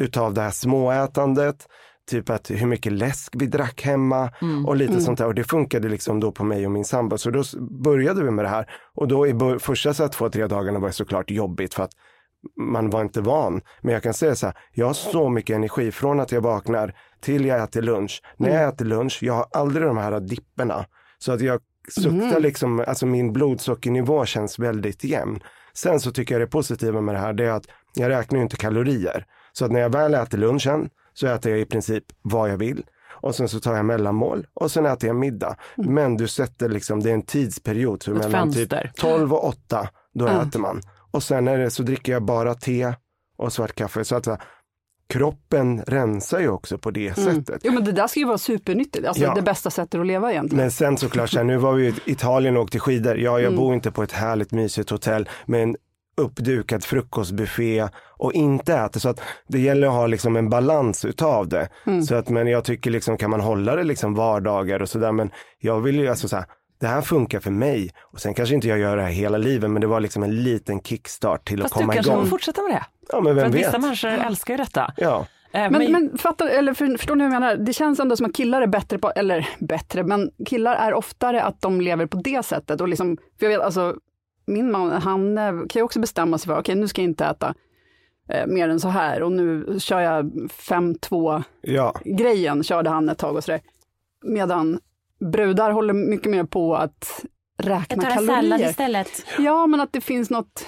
[0.00, 1.66] utav det här småätandet.
[2.10, 4.30] Typ att hur mycket läsk vi drack hemma
[4.66, 5.26] och lite sånt där.
[5.26, 7.18] Och det funkade liksom då på mig och min sambo.
[7.18, 7.42] Så då
[7.84, 8.70] började vi med det här.
[8.94, 11.92] Och då i första så här, två, tre dagarna var det såklart jobbigt för att
[12.56, 13.60] man var inte van.
[13.80, 16.94] Men jag kan säga så här, jag har så mycket energi från att jag vaknar
[17.20, 18.22] till jag äter lunch.
[18.36, 20.86] När jag äter lunch, jag har aldrig de här dipperna.
[21.18, 25.40] Så att jag suktar liksom, alltså min blodsockernivå känns väldigt jämn.
[25.74, 28.42] Sen så tycker jag det positiva med det här, det är att jag räknar ju
[28.42, 29.26] inte kalorier.
[29.52, 32.84] Så att när jag väl äter lunchen så äter jag i princip vad jag vill.
[33.10, 35.56] Och sen så tar jag mellanmål och sen äter jag middag.
[35.76, 38.02] Men du sätter liksom, det är en tidsperiod.
[38.02, 38.82] Så mellan fönster.
[38.82, 40.80] typ 12 och 8, då äter man.
[41.14, 42.92] Och sen är det, så dricker jag bara te
[43.36, 44.04] och svart kaffe.
[44.04, 44.28] Så att
[45.08, 47.60] kroppen rensar ju också på det sättet.
[47.64, 49.06] Jo, men det där ska ju vara supernyttigt.
[49.06, 49.34] Alltså Ja.
[49.34, 50.62] det bästa sättet att leva egentligen.
[50.62, 53.16] Men sen såklart, så här, nu var vi i Italien och åkte skidor.
[53.18, 55.76] Ja, jag bor inte på ett härligt mysigt hotell med en
[56.16, 59.00] uppdukad frukostbuffé och inte äter.
[59.00, 61.68] Så att det gäller att ha liksom en balans utav det.
[62.08, 65.12] Så att, men jag tycker liksom, kan man hålla det liksom vardagar och sådär.
[65.12, 66.44] Men jag vill ju alltså så här,
[66.84, 67.90] det här funkar för mig.
[68.00, 70.42] Och sen kanske inte jag gör det här hela livet, men det var liksom en
[70.42, 72.22] liten kickstart till Fast att du komma kanske igång.
[72.24, 72.84] får fortsätta med det.
[73.08, 73.66] Ja, men För vem att vet?
[73.66, 74.92] vissa människor älskar ju detta.
[74.96, 75.26] Ja.
[75.52, 77.56] Eh, Men, men fattar, eller för, förstår ni hur jag menar?
[77.56, 81.42] Det känns ändå som att killar är bättre på, eller bättre, men killar är oftare
[81.42, 82.80] att de lever på det sättet.
[82.80, 83.96] Och liksom, för jag vet, alltså,
[84.46, 87.24] min man, han eh, kan ju också bestämma sig för, okej nu ska jag inte
[87.24, 87.54] äta
[88.28, 91.94] eh, mer än så här och nu kör jag 5-2 ja.
[92.04, 93.60] grejen, körde han ett tag och sådär.
[94.24, 94.78] Medan
[95.32, 97.24] brudar håller mycket mer på att
[97.56, 98.70] Jag räkna tar en sallad kalorier.
[98.70, 99.08] istället.
[99.38, 100.66] Ja, men att det finns något,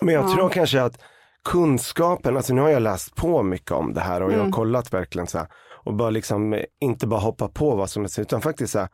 [0.00, 0.34] Men jag Ja.
[0.34, 1.00] tror kanske att
[1.44, 4.46] kunskapen, alltså nu har jag läst på mycket om det här och jag Mm.
[4.46, 5.46] har kollat verkligen så här
[5.84, 8.88] och bara liksom eh, inte bara hoppa på vad som helst utan faktiskt så här,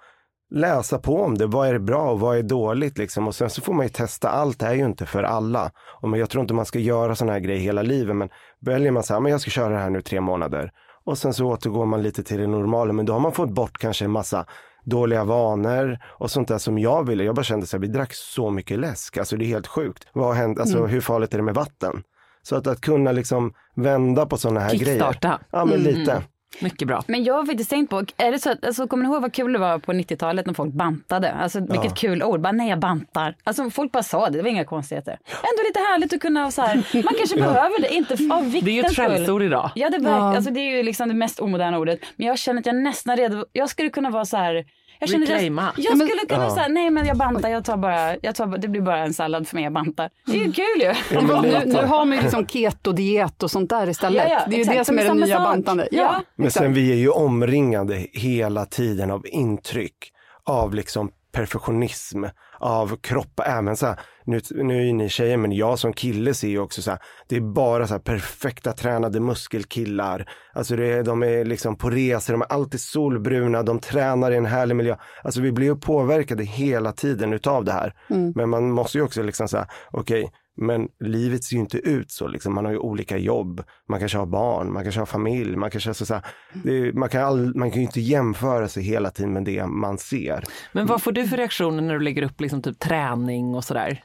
[0.54, 1.46] läsa på om det.
[1.46, 4.28] Vad är bra och vad är dåligt liksom och sen så får man ju testa.
[4.28, 5.70] Allt är ju inte för alla
[6.02, 8.16] och jag tror inte man ska göra sådana här grejer hela livet.
[8.16, 8.28] Men
[8.60, 10.70] väljer man så här, men jag ska köra det här nu tre månader
[11.04, 12.92] och sen så återgår man lite till det normala.
[12.92, 14.46] Men då har man fått bort kanske en massa
[14.88, 17.24] dåliga vanor och sånt där som jag ville.
[17.24, 19.16] Jag bara kände så här, vi drack så mycket läsk.
[19.16, 20.06] Alltså det är helt sjukt.
[20.12, 20.60] Vad hänt?
[20.60, 22.02] Alltså hur farligt är det med vatten?
[22.42, 25.14] Så att, att kunna liksom vända på sådana här grejer.
[25.50, 26.22] Ja, men lite.
[26.60, 27.02] Mycket bra.
[27.06, 29.32] Men jag har faktiskt tänkt på, är det så att, alltså, kommer ni ihåg vad
[29.32, 31.32] kul det var på 90-talet när folk bantade?
[31.32, 33.34] Alltså vilket kul ord, bara nej jag bantar.
[33.44, 35.18] Alltså folk bara sa det, det var inga konstigheter.
[35.26, 36.74] Ändå lite härligt att kunna så här,
[37.04, 39.70] man kanske behöver det, inte av viktens Det är ju ett skällsord idag.
[39.74, 42.00] Ja, det, verk, alltså, det är ju liksom det mest omoderna ordet.
[42.16, 44.64] Men jag känner att jag nästan redo, jag skulle kunna vara så här
[44.98, 45.72] jag känner att Reclaima.
[45.76, 48.68] jag, jag skulle kunna säga nej men jag bantar, jag tar bara, jag tar, det
[48.68, 50.10] blir bara en sallad för mig, jag bantar.
[50.26, 50.94] Det är ju kul ju.
[51.42, 54.22] nu, nu har man ju liksom keto-diet och sånt där istället.
[54.28, 54.78] Ja, ja, det är ju exakt.
[54.78, 55.44] det som Men är det nya sak.
[55.46, 55.88] bantande.
[55.90, 56.22] Ja.
[56.36, 56.64] Men exakt.
[56.64, 60.12] sen vi är ju omringade hela tiden av intryck,
[60.44, 62.24] av liksom perfektionism,
[62.58, 63.96] av kropp, även så här,
[64.28, 67.36] nu, nu är ni tjejer, men jag som kille ser ju också så här, det
[67.36, 70.28] är bara så här perfekta tränade muskelkillar.
[70.52, 74.46] Alltså det de är liksom på resor, de är alltid solbruna, de tränar i en
[74.46, 74.96] härlig miljö.
[75.24, 77.94] Alltså vi blir ju påverkade hela tiden utav det här.
[78.34, 82.28] Men man måste ju också liksom säga, okej, men livet ser ju inte ut så.
[82.28, 82.54] Liksom.
[82.54, 85.94] Man har ju olika jobb, man kanske har barn, man kanske har familj, man kanske
[85.94, 86.22] så, så här,
[86.64, 89.98] är- man, kan all, man kan ju inte jämföra sig hela tiden med det man
[89.98, 90.44] ser.
[90.72, 94.02] Men vad får du för reaktioner när du lägger upp liksom typ träning och sådär?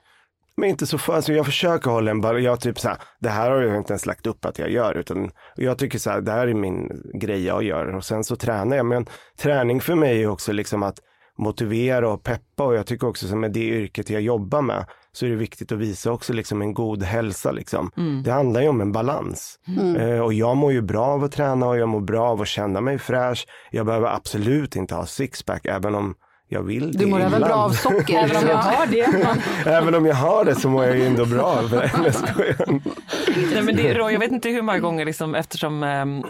[0.57, 3.29] Men inte så för, alltså jag försöker hålla en bara, jag typ så här, det
[3.29, 6.21] här har jag inte ens lagt upp att jag gör, utan jag tycker så här,
[6.21, 8.85] det här är min grej jag gör och sen så tränar jag.
[8.85, 9.05] Men
[9.37, 10.99] träning för mig är också liksom att
[11.37, 15.25] motivera och peppa och jag tycker också så med det yrket jag jobbar med så
[15.25, 17.91] är det viktigt att visa också liksom en god hälsa liksom.
[18.23, 19.59] Det handlar ju om en balans.
[19.97, 22.47] Eh, och jag mår ju bra av att träna och jag mår bra av att
[22.47, 23.47] känna mig fräsch.
[23.71, 26.15] Jag behöver absolut inte ha sixpack även om
[26.53, 28.17] jag vill det Du mår även bra av socker.
[28.17, 29.35] Även om jag har det.
[29.69, 31.91] Även om jag har det så mår jag ju ändå bra av det.
[33.53, 36.23] Nej, men det, är- jag vet inte hur många gånger, liksom, eftersom ehm,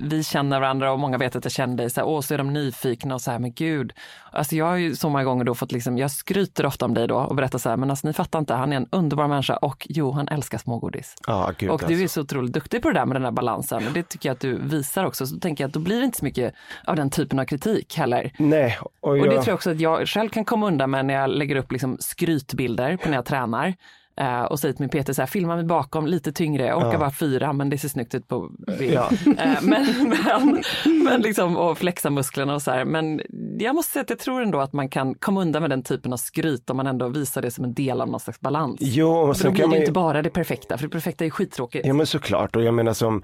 [0.00, 2.38] vi känner varandra och många vet att jag känner dig, så, här, åh, så är
[2.38, 3.92] de nyfikna och så här, men gud.
[4.32, 7.08] Alltså, jag har ju så många gånger då fått, liksom, jag skryter ofta om dig
[7.08, 9.56] då och berättar så här, men alltså, ni fattar inte, han är en underbar människa
[9.56, 11.14] och jo, han älskar smågodis.
[11.26, 12.14] Ja, gud och du är alltså.
[12.14, 14.40] så otroligt duktig på det där med den där balansen och det tycker jag att
[14.40, 15.26] du visar också.
[15.26, 17.44] Så då tänker jag att då blir det inte så mycket av den typen av
[17.44, 18.32] kritik heller.
[18.38, 21.06] Nej, och Och jag, det tror jag också att jag själv kan komma undan med
[21.06, 23.74] när jag lägger upp liksom skrytbilder på när jag tränar.
[24.20, 26.98] Eh, och säger till min PT så här, filma mig bakom lite tyngre, jag orkar
[26.98, 28.92] bara fyra men det ser snyggt ut på bild.
[28.92, 29.10] Ja.
[29.38, 29.86] Eh, men,
[30.24, 30.62] men,
[31.04, 32.84] men liksom, och flexa musklerna och så här.
[32.84, 33.20] Men
[33.58, 36.12] jag måste säga att jag tror ändå att man kan komma undan med den typen
[36.12, 38.78] av skryt om man ändå visar det som en del av någon slags balans.
[38.80, 40.90] Jo, och För då sen blir kan det man inte bara det perfekta, för det
[40.90, 41.86] perfekta är skittråkigt.
[41.86, 43.22] ja men såklart, och jag menar som,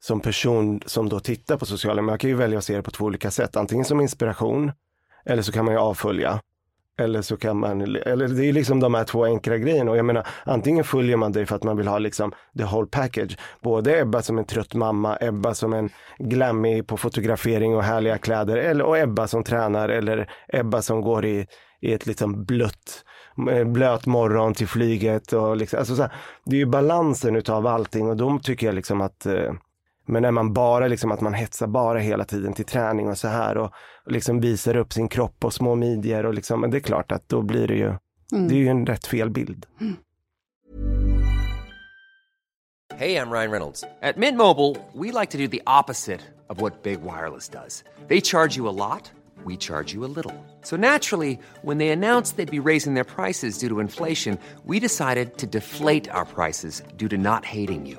[0.00, 2.82] som person som då tittar på sociala medier, man kan ju välja att se det
[2.82, 4.72] på två olika sätt, antingen som inspiration,
[5.26, 6.40] eller så kan man ju avfölja.
[6.98, 10.04] Eller så kan man, eller det är liksom de här två enkla grejerna och jag
[10.04, 13.38] menar antingen följer man dig för att man vill ha liksom the whole package.
[13.62, 18.56] Både Ebba som en trött mamma, Ebba som en glammig på fotografering och härliga kläder
[18.56, 21.46] eller, och Ebba som tränar eller Ebba som går i,
[21.80, 23.04] i ett liksom blött,
[23.50, 26.12] eh, blöt morgon till flyget och liksom, alltså så här,
[26.44, 29.52] det är ju balansen utav allting och då tycker jag liksom att eh,
[30.06, 33.28] men när man bara liksom att man hetsar bara hela tiden till träning och så
[33.28, 33.72] här och,
[34.06, 37.12] och liksom visar upp sin kropp och små midjor och liksom, men det är klart
[37.12, 37.92] att då blir det ju,
[38.30, 39.66] det är ju en rätt fel bild.
[42.96, 43.84] Hey, I'm Ryan Reynolds.
[44.02, 47.82] At Mint Mobile, we like to do the opposite of what Big Wireless does.
[48.06, 49.10] They charge you a lot,
[49.44, 50.32] we charge you a little.
[50.62, 55.38] So naturally, when they announced they'd be raising their prices due to inflation, we decided
[55.38, 57.98] to deflate our prices due to not hating you.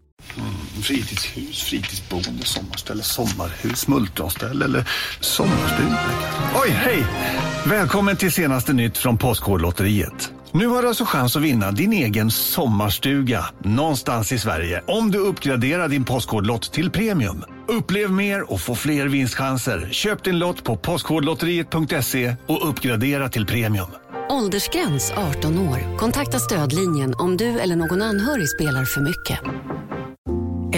[0.83, 4.89] Fritidshus, fritidsboende, sommarställe, sommarhus, multronställe eller
[5.19, 5.99] sommarstuga.
[6.63, 7.05] Oj, hej!
[7.65, 10.31] Välkommen till senaste nytt från Postkodlotteriet.
[10.53, 15.17] Nu har du alltså chans att vinna din egen sommarstuga någonstans i Sverige om du
[15.19, 17.43] uppgraderar din Postkodlott till premium.
[17.67, 19.89] Upplev mer och få fler vinstchanser.
[19.91, 23.87] Köp din lott på postkodlotteriet.se och uppgradera till premium.
[24.29, 25.97] Åldersgräns 18 år.
[25.97, 29.39] Kontakta stödlinjen om du eller någon anhörig spelar för mycket.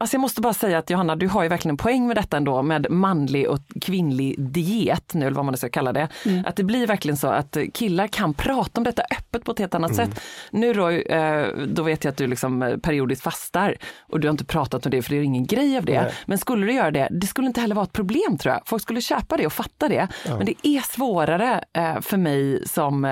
[0.00, 2.36] Alltså jag måste bara säga att Johanna, du har ju verkligen en poäng med detta
[2.36, 6.08] ändå med manlig och kvinnlig diet, nu eller vad man ska kalla det.
[6.26, 6.44] Mm.
[6.46, 9.74] Att det blir verkligen så att killar kan prata om detta öppet på ett helt
[9.74, 10.20] annat sätt.
[10.50, 14.30] Nu då, eh, då vet jag att du liksom eh, periodiskt fastar och du har
[14.32, 16.02] inte pratat om det för det är ingen grej av det.
[16.02, 16.12] Nej.
[16.26, 18.62] Men skulle du göra det, det skulle inte heller vara ett problem tror jag.
[18.66, 20.08] Folk skulle köpa det och fatta det.
[20.26, 23.04] Men det är svårare eh, för mig som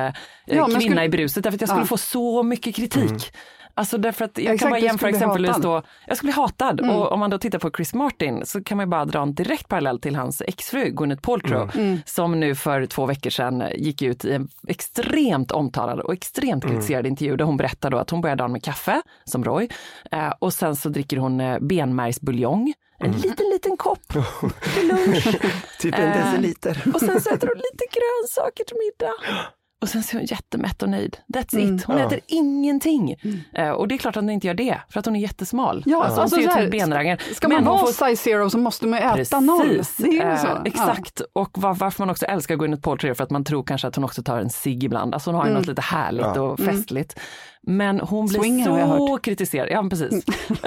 [0.49, 1.87] Ja, kvinna skulle- i bruset därför att jag skulle Ja.
[1.87, 3.33] få så mycket kritik.
[3.79, 6.81] Alltså därför att jag Exakt, kan bara jämföra exempelvis då, jag skulle bli hatad.
[6.91, 9.69] Och om man då tittar på Chris Martin så kan man bara dra en direkt
[9.69, 11.71] parallell till hans exfru Gwyneth Paltrow
[12.05, 17.07] som nu för två veckor sedan gick ut i en extremt omtalad och extremt kritiserad
[17.07, 19.69] intervju där hon berättar då att hon börjar dagen med kaffe som Roy
[20.11, 24.09] eh, och sen så dricker hon eh, benmärgsbuljong, en liten liten kopp
[24.75, 25.29] till lunch.
[25.81, 26.83] Typ en Eh, deciliter.
[26.95, 29.13] och sen så äter hon lite grönsaker till middag.
[29.83, 31.17] Och sen så är hon jättemätt och nöjd.
[31.35, 31.77] That's Mm.
[31.77, 31.85] it.
[31.85, 32.07] Hon Ja.
[32.07, 33.15] äter ingenting.
[33.55, 35.83] Eh, och det är klart att hon inte gör det, för att hon är jättesmal.
[35.87, 37.19] Ja, alltså, hon alltså ser ut så som benrangel.
[37.35, 39.83] Ska man hon vara får- size zero så måste man ju äta noll.
[39.99, 40.47] Det är ju Eh, så.
[40.47, 40.63] Ja.
[40.65, 43.89] Exakt, och var, varför man också älskar Gwyneth Paltrow är för att man tror kanske
[43.89, 45.15] att hon också tar en cigg ibland.
[45.15, 47.19] Alltså hon har ju något lite härligt och festligt.
[47.63, 49.69] Men hon blir Swinger så kritiserad.
[49.71, 50.25] Ja, men precis.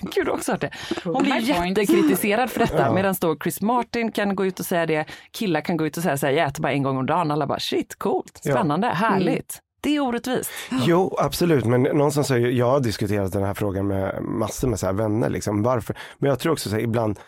[0.14, 0.70] Gud, har också hört det.
[1.04, 5.04] Hon blir jättekritiserad för detta medan då Chris Martin kan gå ut och säga det,
[5.30, 7.30] killar kan gå ut och säga så här, jag äter bara en gång om dagen.
[7.30, 9.58] Alla bara shit, coolt, spännande, härligt.
[9.80, 10.50] Det är orättvist.
[10.86, 14.80] Jo, absolut, men någonstans så ju- jag har diskuterat den här frågan med massor med
[14.80, 15.96] så här vänner, liksom, varför.
[16.18, 17.18] Men jag tror också så här, ibland,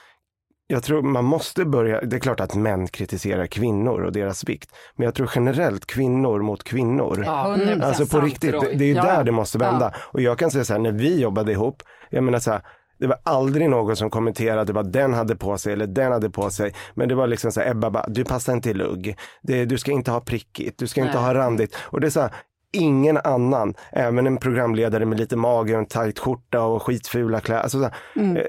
[0.70, 4.70] jag tror man måste börja, det är klart att män kritiserar kvinnor och deras vikt,
[4.96, 7.22] men jag tror generellt kvinnor mot kvinnor.
[7.26, 9.22] Ja, Alltså på riktigt, det, det är ju Ja, där ja.
[9.22, 9.94] det måste vända.
[9.98, 12.62] Och jag kan säga så här, när vi jobbade ihop, jag menar så här,
[12.98, 16.50] Det var aldrig någon som kommenterade vad den hade på sig eller den hade på
[16.50, 16.74] sig.
[16.94, 19.16] Men det var liksom så här, Ebba bara, du passar inte i lugg.
[19.42, 21.22] Det, du ska inte ha prickigt, du ska inte Nej.
[21.22, 21.76] ha randigt.
[21.80, 22.30] Och det är så här,
[22.72, 27.62] ingen annan, även en programledare med lite mage och en tajt skjorta och skitfula kläder.
[27.62, 28.36] Alltså Mm.
[28.36, 28.42] eh,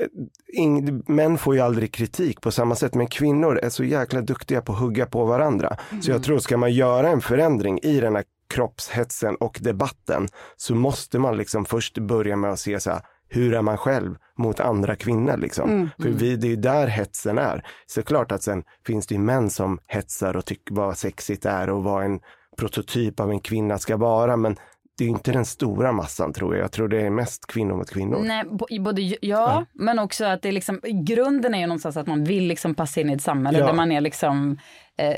[0.54, 4.62] ing, män får ju aldrig kritik på samma sätt, men kvinnor är så jäkla duktiga
[4.62, 5.78] på att hugga på varandra.
[6.02, 10.28] Så jag tror, ska man göra en förändring i den här kroppshetsen och debatten
[10.58, 14.16] så måste man liksom först börja med att se så här, hur är man själv
[14.38, 15.70] mot andra kvinnor liksom?
[15.70, 15.90] Mm.
[16.02, 17.64] För vi, det är ju där hetsen är.
[17.86, 21.70] Så klart att sen finns det ju män som hetsar och tycker vad sexigt är
[21.70, 22.20] och vad en
[22.60, 24.56] prototyp av en kvinna ska vara, men
[24.98, 26.64] det är ju inte den stora massan tror jag.
[26.64, 28.20] Jag tror det är mest kvinnor mot kvinnor.
[28.26, 28.44] Nej,
[28.80, 32.24] både ja, ja, men också att det är liksom, grunden är ju någonstans att man
[32.24, 33.66] vill liksom passa in i ett samhälle Ja.
[33.66, 34.58] där man är liksom,
[34.98, 35.16] eh,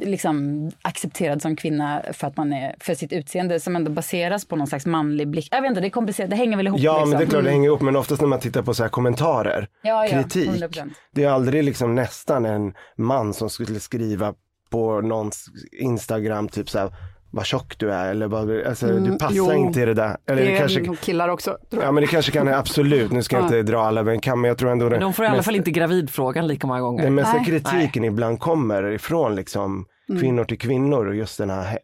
[0.00, 4.56] liksom accepterad som kvinna för att man är, för sitt utseende som ändå baseras på
[4.56, 5.48] någon slags manlig blick.
[5.50, 7.10] Jag vet inte, det är komplicerat, det hänger väl ihop Ja, liksom.
[7.10, 8.90] men det är klart det hänger ihop, men oftast när man tittar på så här
[8.90, 10.90] kommentarer, Ja, ja, kritik, 100%.
[11.12, 14.34] det är aldrig liksom nästan en man som skulle skriva
[14.76, 16.90] på någons Instagram typ så här,
[17.30, 19.52] vad tjock du är eller vad, alltså, du Mm, passar jo.
[19.52, 20.16] inte i det där.
[20.26, 21.50] Eller Det det kanske, killar också.
[21.70, 21.88] Tror jag.
[21.88, 23.46] ja men det kanske kan, absolut, nu ska jag Ja.
[23.46, 25.36] inte dra alla över en kam, men jag tror ändå det De får i alla
[25.36, 27.02] mest- fall inte gravidfrågan lika många gånger.
[27.04, 27.44] Den mesta Nej.
[27.44, 30.20] kritiken ibland kommer ifrån liksom Mm.
[30.20, 31.78] kvinnor till kvinnor och just den här,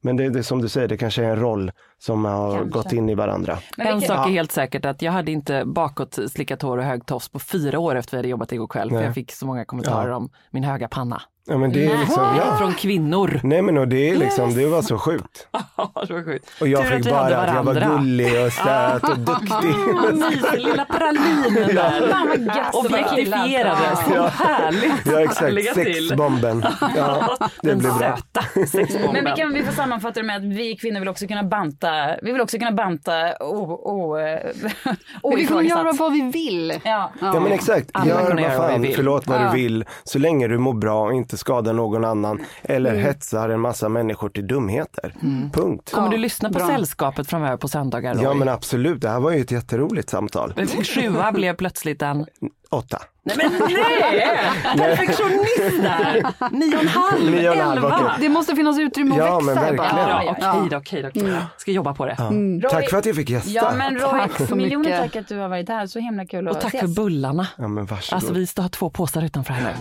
[0.00, 2.70] men det, det är som du säger, det kanske är en roll som har Kanske.
[2.70, 3.58] gått in i varandra.
[3.76, 7.06] Men En sak är helt säkert att jag hade inte bakåt slickat hår och hög
[7.06, 8.88] tofs på fyra år efter vi hade jobbat igår kväll.
[8.88, 9.04] För Nej.
[9.04, 10.16] jag fick så många kommentarer Ja.
[10.16, 11.22] om min höga panna.
[11.48, 12.56] Ja men det är liksom, ja.
[12.58, 13.40] Från kvinnor.
[13.42, 15.48] Nej men och det är liksom, det var så sjukt.
[15.76, 16.50] Ja, det var sjukt.
[16.60, 19.18] Och jag Tur att fick vi hade bara att jag var gullig och söt och
[19.30, 19.74] duktig.
[20.14, 22.08] Mysig lilla pralinen där.
[22.10, 23.98] Fan vad gött Objektifierades.
[24.04, 25.06] Så härligt.
[25.12, 25.94] Ja exakt, Lägga till.
[26.08, 26.64] sexbomben.
[26.96, 27.98] Ja, det Den blir bra.
[27.98, 29.12] söta sexbomben.
[29.12, 31.88] Men vi, kan, vi får sammanfatta det med att vi kvinnor vill också kunna banta,
[32.22, 35.98] vi vill också kunna banta o, o, eh, Vi kunna göra oifrågasatt.
[36.00, 36.74] vad vi vill.
[36.84, 37.12] Ja.
[37.20, 38.94] Ja men exakt, Alla gör kunna vad göra vad fan, vill.
[38.96, 39.50] förlåt vad Ja.
[39.52, 43.02] du vill, så länge du mår bra och inte skadar någon annan eller Mm.
[43.04, 45.14] hetsar en massa människor till dumheter.
[45.52, 45.90] Punkt.
[45.92, 46.66] Kommer Ja, du lyssna på bra.
[46.66, 48.14] Sällskapet framöver på söndagar?
[48.14, 48.22] Roy?
[48.22, 50.54] Ja men absolut, det här var ju ett jätteroligt samtal.
[50.84, 52.26] Sjua blev plötsligt en...
[52.70, 52.98] Åtta.
[53.36, 54.76] Nej men nej!
[54.76, 56.22] Perfektionist där!
[56.50, 57.96] Nio och en halv, Nio och en halv, elva.
[57.98, 58.16] okej.
[58.20, 59.60] Det måste finnas utrymme att Ja, men växa.
[59.60, 59.94] verkligen.
[59.96, 60.24] bara.
[60.24, 61.08] Ja, okej då, okej då.
[61.08, 61.38] okej då.
[61.56, 62.14] Ska jobba på det.
[62.18, 62.24] Ja.
[62.24, 63.50] Roy- Tack för att jag fick gästa.
[63.50, 65.00] Ja men Roy, Tack så miljoner mycket.
[65.02, 66.80] tack att du har varit här, så himla kul att Och tack ses.
[66.96, 67.46] för bullarna.
[67.56, 68.14] Ja men varsågod.
[68.16, 69.74] Alltså vi ska ha två påsar utanför här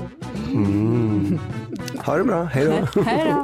[0.47, 0.53] nu.
[0.53, 1.39] mm.
[2.05, 3.01] Ha det bra, hej då.
[3.05, 3.43] Hej då.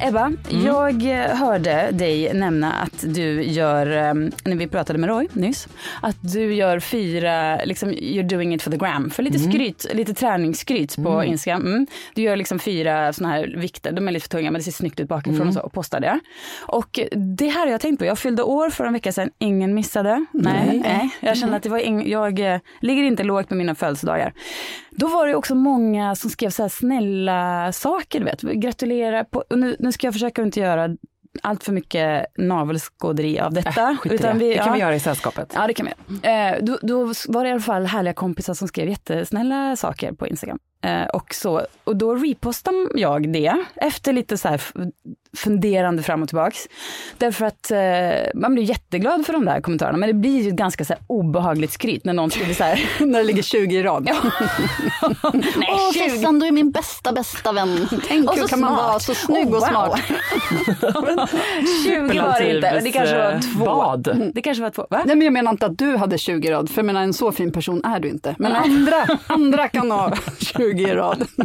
[0.00, 0.32] Ebba,
[0.64, 5.68] jag eh, hörde dig nämna att du gör, eh, när vi pratade med Roy nyss,
[6.02, 10.14] att du gör fyra, liksom you're doing it for the gram, för lite skryt, lite
[10.14, 11.66] träningsskryt på Instagram.
[11.66, 11.86] Mm.
[12.14, 14.72] Du gör liksom fyra sådana här vikter, de är lite för tunga men det ser
[14.72, 16.20] snyggt ut bakifrån och så och postar det.
[16.60, 17.00] Och
[17.36, 20.26] det här har jag tänkt på, jag fyllde år för en vecka sedan, ingen missade.
[20.32, 21.10] Nej, nej.
[21.20, 24.32] Jag kände att det var ing, jag eh, ligger inte lågt med mina födelsedagar.
[24.90, 29.44] Då var det också många som skrev så här snälla saker, du vet, gratulera på,
[29.50, 30.96] och nu, nu ska jag försöka inte göra
[31.42, 33.90] allt för mycket navelskåderi av detta.
[33.90, 34.32] Äh, skit i det.
[34.32, 34.72] det kan ja.
[34.72, 35.52] vi göra i sällskapet.
[35.54, 36.28] Ja, det kan vi.
[36.28, 40.26] Eh, då, då var det i alla fall härliga kompisar som skrev jättesnälla saker på
[40.26, 40.58] Instagram.
[40.86, 44.60] Eh, och, så, och då repostade jag det efter lite så här
[45.36, 46.58] funderande fram och tillbaks.
[47.18, 50.56] Därför att eh, man blir jätteglad för de där kommentarerna, men det blir ju ett
[50.56, 52.90] ganska så här obehagligt skryt när någon skriver så här.
[53.06, 54.04] När det ligger 20 i rad.
[55.34, 56.10] Nej, Åh 20.
[56.10, 57.88] Fessan, du är min bästa, bästa vän.
[58.08, 59.60] Tänk Och hur så kan man vara så snygg Oh, och wow.
[59.68, 60.00] smart.
[61.84, 63.64] 20 var det inte, det kanske var två.
[63.64, 64.30] Bad.
[64.34, 65.02] Det kanske var två, va?
[65.06, 67.14] Nej men jag menar inte att du hade 20 i rad, för jag menar en
[67.14, 68.34] så fin person är du inte.
[68.38, 71.26] Men andra, andra kan ha 20 i rad.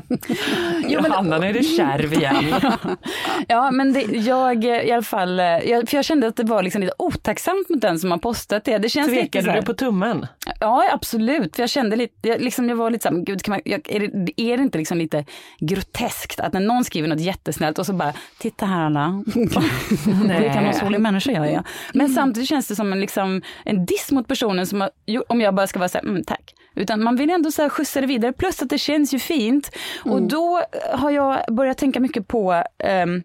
[0.87, 2.53] Jo, men- nu är det kärv igen.
[3.47, 6.43] Ja, men det, jag eh, i alla fall, eh, jag, för jag kände att det
[6.43, 8.77] var liksom lite otacksamt mot den som har postat det.
[8.77, 10.27] Det känns lite så Tvekade här, du på tummen?
[10.59, 11.55] Ja, absolut.
[11.55, 13.99] För jag kände lite, jag, liksom, jag var lite såhär, gud, kan man, jag, är,
[14.25, 15.25] det, är det inte liksom lite
[15.59, 20.99] groteskt att när någon skriver något jättesnällt och så bara, titta här alla, någon solig
[20.99, 21.51] människa göra.
[21.51, 21.63] Ja.
[21.93, 24.89] Men samtidigt känns det som en, liksom, en diss mot personen som har,
[25.27, 26.53] om jag bara ska vara såhär, mm, tack.
[26.75, 29.71] Utan man vill ändå så här skjutsa det vidare, plus att det känns ju fint.
[30.05, 30.61] Och då
[30.93, 33.23] har jag börjat tänka mycket på ehm,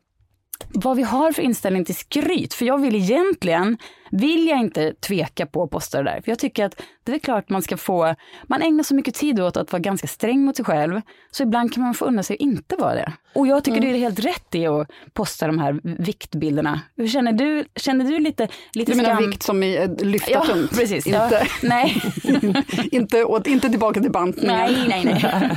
[0.68, 2.54] vad vi har för inställning till skryt.
[2.54, 3.78] För jag vill egentligen
[4.10, 6.20] vill jag inte tveka på att posta det där.
[6.24, 8.14] För jag tycker att det är klart man ska få,
[8.48, 11.00] man ägnar så mycket tid åt att vara ganska sträng mot sig själv,
[11.30, 13.12] så ibland kan man få unna sig att inte vara det.
[13.34, 13.92] Och jag tycker Mm.
[13.92, 16.80] det är helt rätt i att posta de här viktbilderna.
[16.96, 17.64] Hur känner du?
[17.76, 19.30] Känner du lite, lite Du menar skam?
[19.30, 20.70] vikt som i eh, lyfta Ja, tungt?
[20.78, 21.06] precis.
[21.06, 22.02] Inte, Ja, nej.
[22.92, 24.56] inte, åt, inte tillbaka till bantningen.
[24.56, 25.50] nej, nej, nej.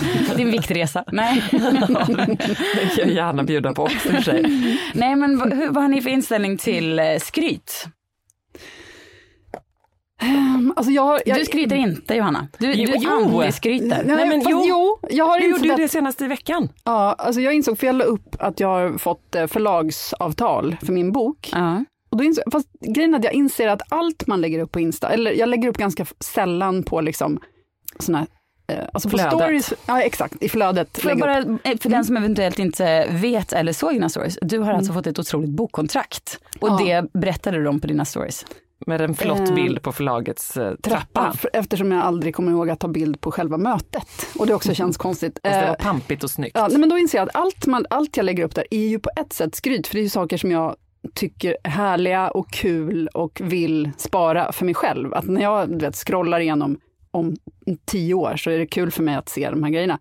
[0.36, 1.04] Din viktresa.
[1.12, 1.42] Nej.
[1.50, 4.42] Det kan jag gärna bjuda på också för sig.
[4.94, 7.84] nej, men vad, vad har ni för inställning till eh, skryt?
[10.24, 12.48] Ehm, Alltså jag, jag, Du skryter inte Johanna.
[12.58, 13.10] Du, Jo, du jo.
[13.10, 14.02] anti-skryter.
[14.04, 14.98] Nej, men men jo, jo.
[15.02, 16.68] jo, jag har gjorde att, det senast i veckan.
[16.84, 20.92] ja, alltså jag insåg, för jag la upp att jag har fått eh, förlagsavtal för
[20.92, 21.50] min bok.
[21.52, 21.84] Ja.
[22.10, 24.80] Och då insåg, fast grejen är att jag inser att allt man lägger upp på
[24.80, 27.40] Insta, eller jag lägger upp ganska sällan på liksom
[27.98, 28.26] såna
[28.72, 29.32] eh, Alltså på Flödet.
[29.40, 31.04] stories, ja exakt, i flödet.
[31.04, 31.18] Upp.
[31.20, 34.92] bara, eh, för den som eventuellt inte vet eller såg dina stories, du har alltså
[34.92, 36.38] fått ett otroligt bokkontrakt.
[36.60, 36.86] Och Mm.
[36.88, 37.02] Ja.
[37.02, 38.46] det berättade du om på dina stories.
[38.86, 41.58] Med en flott Eh, bild på förlagets eh, Trappa, trappa.
[41.58, 44.26] eftersom jag aldrig kommer ihåg att ta bild på själva mötet.
[44.38, 45.40] Och det också känns konstigt.
[45.42, 46.52] Fast det Eh, var pampigt och snyggt.
[46.54, 48.86] Ja, nej, men då inser jag att allt, man, allt jag lägger upp där är
[48.88, 50.76] ju på ett sätt skryt, för det är ju saker som jag
[51.14, 55.14] tycker är härliga och kul och vill spara för mig själv.
[55.14, 56.78] Att när jag du vet, scrollar igenom
[57.10, 57.36] om
[57.86, 59.98] tio år så är det kul för mig att se de här grejerna.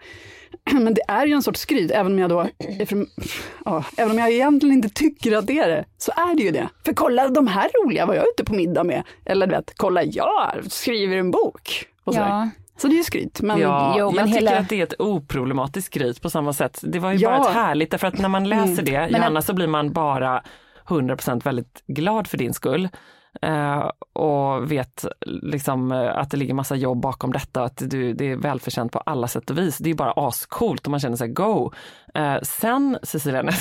[0.71, 2.39] Men det är ju en sorts skryt, även om jag då,
[2.79, 3.07] är från-
[3.65, 6.51] ja, även om jag egentligen inte tycker att det är det, så är det ju
[6.51, 6.69] det.
[6.85, 9.03] För kolla de här roliga var jag ute på middag med.
[9.25, 11.85] Eller du vet, kolla jag skriver en bok.
[12.03, 12.27] Och sådär.
[12.27, 12.49] Ja.
[12.77, 13.41] Så det är ju skryt.
[13.41, 16.53] Men Ja, Jo, men jag hela- tycker att det är ett oproblematiskt skryt på samma
[16.53, 16.79] sätt.
[16.83, 17.29] Det var ju Ja.
[17.29, 20.43] bara ett härligt, därför att när man läser det, Men Johanna, så blir man bara
[20.87, 22.89] 100% väldigt glad för din skull.
[23.41, 28.13] Eh, och vet liksom eh, att det ligger massa jobb bakom detta och att du,
[28.13, 29.77] det är välförtjänt på alla sätt och vis.
[29.77, 31.71] Det är bara ascoolt och man känner sig go.
[32.13, 33.55] Eh, sen, Cecilia, nej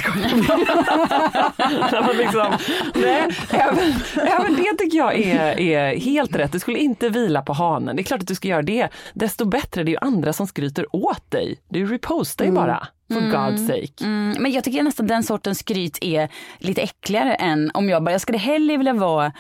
[1.93, 2.53] jag liksom,
[2.95, 6.53] nej, även, även det tycker jag är, är helt rätt.
[6.53, 7.97] Du skulle inte vila på hanen.
[7.97, 8.89] Det är klart att du ska göra det.
[9.15, 11.59] Desto bättre, det är ju andra som skryter åt dig.
[11.69, 14.05] Du repostar ju bara, for God's sake.
[14.05, 18.13] Mm, men jag tycker nästan den sortens skryt är lite äckligare än om jag bara,
[18.13, 19.33] jag skulle hellre vilja vara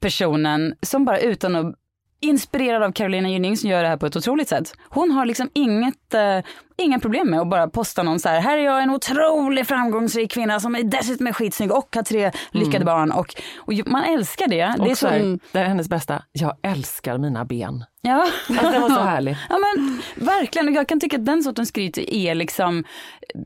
[0.00, 1.74] personen som bara utan att
[2.20, 4.72] inspirerad av Carolina Gynning som gör det här på ett otroligt sätt.
[4.88, 6.38] Hon har liksom inget, eh,
[6.80, 10.32] inga problem med att bara posta någon så här, här är jag en otroligt framgångsrik
[10.32, 14.48] kvinna som är dessutom är skitsnygg och har tre lyckade barn och, och man älskar
[14.48, 14.56] det.
[14.56, 17.84] det är Och så, här, det är hennes bästa, jag älskar mina ben.
[18.02, 18.26] ja.
[18.48, 19.36] Alltså, det var så härligt.
[19.48, 22.84] Ja men verkligen, och jag kan tycka att den sortens skryt är liksom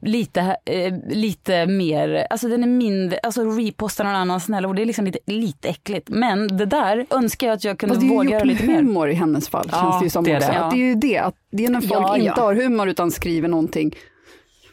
[0.03, 4.83] lite, eh, lite mer, alltså den är mindre, alltså reposta någon annan snälla och det
[4.83, 6.09] är liksom lite, lite äckligt.
[6.09, 8.45] Men det där önskar jag att jag kunde Fast det är ju våga gjort göra
[8.45, 8.77] med lite mer.
[8.77, 10.59] humor i hennes fall, Ja, känns det ju som det är det.
[10.59, 12.43] Att det är ju det, att det är när folk Ja, inte ja.
[12.45, 13.95] har humor utan skriver någonting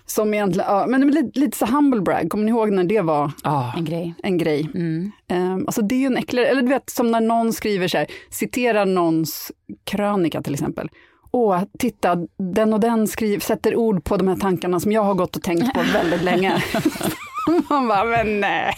[0.06, 3.32] som egentligen, ja, men lite, lite så humble brag, kommer ni ihåg när det var
[3.44, 3.74] Ah.
[3.78, 4.14] En grej.
[4.24, 4.70] en grej?
[4.76, 5.12] Mm.
[5.32, 7.98] Um, alltså det är ju en äckligare, eller du vet som när någon skriver så
[7.98, 9.52] här, citerar någons
[9.84, 10.90] krönika till exempel.
[11.32, 12.18] Åh, titta,
[12.54, 15.44] den och den skriver, sätter ord på de här tankarna som jag har gått och
[15.44, 16.64] tänkt på väldigt länge.
[17.70, 18.74] Man bara, men nej.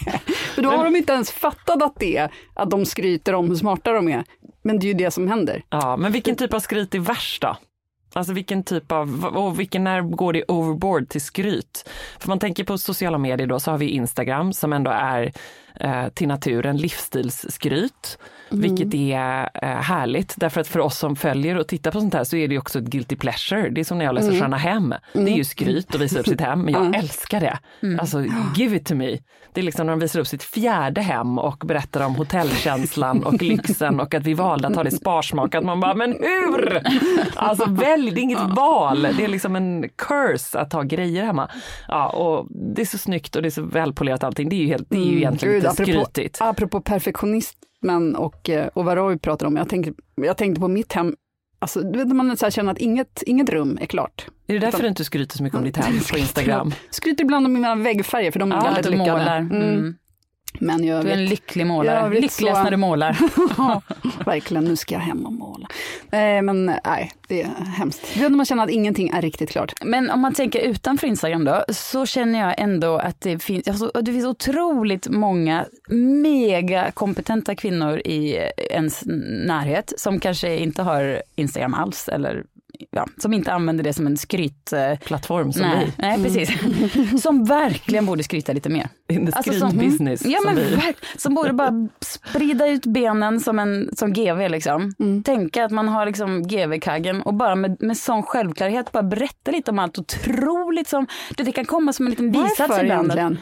[0.55, 3.55] För då har de inte ens fattat att det är att de skryter om hur
[3.55, 4.23] smarta de är.
[4.63, 5.63] Men det är ju det som händer.
[5.69, 7.57] Ja, men vilken typ av skryt är värst då?
[8.13, 11.89] Alltså vilken typ av, och vilken, när går det overboard till skryt?
[12.19, 15.33] För man tänker på sociala medier då så har vi Instagram som ändå är
[15.79, 18.17] eh, till naturen livsstilsskryt.
[18.61, 22.23] Vilket är eh, härligt därför att för oss som följer och tittar på sånt här
[22.23, 23.69] så är det också ett guilty pleasure.
[23.69, 24.93] Det är som när jag läser Sköna hem.
[25.13, 27.59] Det är ju skryt att visa upp sitt hem men jag älskar det.
[27.99, 28.25] Alltså
[28.55, 29.17] give it to me.
[29.53, 33.33] Det är liksom när de visar upp sitt fjärde hem och berättar om hotellkänslan och
[33.41, 35.63] lyxen och att vi valde att ha det sparsmakat.
[35.63, 36.81] Man bara, men hur?
[37.35, 39.01] Alltså välj, det är inget val.
[39.01, 41.49] Det är liksom en curse att ha grejer hemma.
[41.87, 44.49] Ja, och det är så snyggt och det är så välpolerat allting.
[44.49, 46.41] Det är ju, helt, det är ju egentligen Gud, lite apropå, skrytigt.
[46.41, 46.81] apropå
[47.83, 51.15] perfektionismen och, eh, och vad Roy pratar om, jag tänkte, jag tänkte på mitt hem,
[51.59, 54.27] alltså, du vet man så här känner att inget, inget rum är klart.
[54.47, 56.73] Är det därför du inte skryter så mycket om ditt hem på Instagram?
[56.89, 59.31] Skryter ibland om mina väggfärger för de är Ja, väldigt lyckade.
[59.31, 59.61] Mm.
[59.61, 59.95] Mm.
[60.59, 62.09] Men jag Du är en vet, lycklig målare.
[62.09, 62.63] Lyckligast så.
[62.63, 63.17] när du målar.
[64.25, 65.67] verkligen, nu ska jag hem och måla.
[66.11, 67.47] Eh, men nej, det är
[67.77, 68.01] hemskt.
[68.13, 69.73] Det är när man känner att ingenting är riktigt klart.
[69.85, 73.91] Men om man tänker utanför Instagram då, så känner jag ändå att det finns, alltså,
[74.01, 75.65] det finns otroligt många
[76.23, 79.03] mega kompetenta kvinnor i ens
[79.45, 82.43] närhet som kanske inte har Instagram alls eller
[82.91, 84.73] ja, som inte använder det som en skryt...
[84.73, 85.91] eh, som nej, vi.
[85.97, 87.21] nej, precis.
[87.23, 88.89] som verkligen borde skryta lite mer.
[89.09, 90.25] In the Alltså som- business.
[90.25, 90.77] Ja, som men vi.
[91.17, 94.93] som borde bara sprida ut benen som en som GV liksom.
[95.25, 99.71] Tänka att man har liksom GV-kaggen och bara med, med sån självklarhet bara berätta lite
[99.71, 101.07] om allt otroligt som,
[101.37, 103.05] det, det kan komma som en liten bisats Varför ibland.
[103.05, 103.37] egentligen?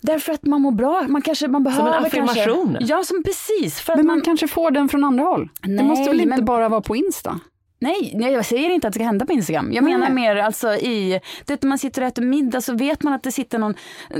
[0.00, 1.04] Därför att man mår bra.
[1.08, 2.74] Man kanske man behöver affirmation.
[2.78, 3.80] Kanske, ja, som precis.
[3.80, 5.48] För att Men man man, kanske får den från andra håll.
[5.62, 7.40] det Nej, måste väl inte men- bara vara på Insta?
[7.80, 9.72] Nej, nej, jag säger inte att det ska hända på Instagram.
[9.72, 9.92] Jag Nej.
[9.92, 13.22] menar mer alltså i, det att man sitter och äter middag så vet man att
[13.22, 13.74] det sitter någon,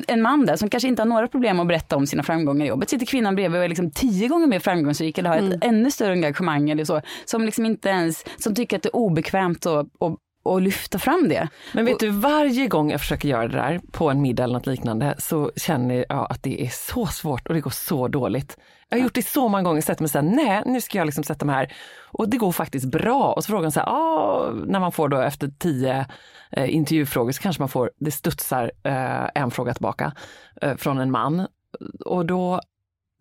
[0.07, 2.69] en man där som kanske inte har några problem att berätta om sina framgångar i
[2.69, 2.91] jobbet.
[2.91, 6.13] Sitter kvinnan bredvid och är liksom tio gånger mer framgångsrik eller har ett ännu större
[6.13, 7.01] engagemang eller så.
[7.25, 10.17] Som liksom inte ens, som tycker att det är obekvämt att, att,
[10.55, 11.49] att lyfta fram det.
[11.73, 14.67] Men vet du, varje gång jag försöker göra det där på en middag eller något
[14.67, 18.57] liknande så känner jag att det är så svårt och det går så dåligt.
[18.89, 21.25] Jag har gjort det så många gånger, sett mig säga nej, nu ska jag liksom
[21.25, 21.73] sätta mig här.
[22.05, 23.33] Och det går faktiskt bra.
[23.33, 26.07] Och så frågar de så här, ah, när man får då efter tio
[26.51, 30.13] eh, intervjufrågor så kanske man får, det studsar eh, en fråga tillbaka
[30.63, 31.47] eh, från en man.
[32.05, 32.61] Och då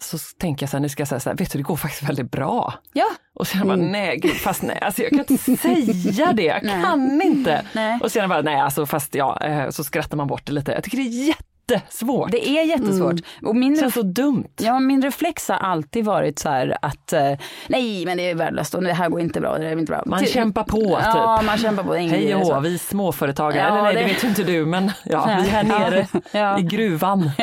[0.02, 1.76] så tänker jag så här, nu ska jag säga så här, vet du det går
[1.76, 2.74] faktiskt väldigt bra.
[2.94, 3.06] Ja.
[3.34, 7.22] Och sen bara, nej gud, fast nej, alltså jag kan inte säga det, jag kan
[7.22, 7.66] inte.
[7.74, 8.00] Nej.
[8.04, 10.72] Och sen bara, nej alltså fast ja, eh, så skrattar man bort det lite.
[10.72, 11.36] Jag tycker det är
[11.74, 12.32] jättesvårt.
[12.32, 13.16] Det är jättesvårt.
[13.44, 14.48] Och min, det känns så dumt.
[14.58, 17.32] ja, min reflex har alltid varit så här att eh,
[17.68, 19.58] nej men det är värdelöst och det här går inte bra.
[19.58, 20.04] Det är inte bra.
[20.06, 21.46] Man Till- kämpar på Ja, typ.
[21.48, 21.94] man kämpar på.
[21.94, 24.00] Hej och hå, vi småföretagare, Ja, eller nej det...
[24.02, 25.42] det- vet ju inte du men ja, Nej.
[25.42, 26.60] vi är här nere Ja.
[26.60, 27.32] i gruvan.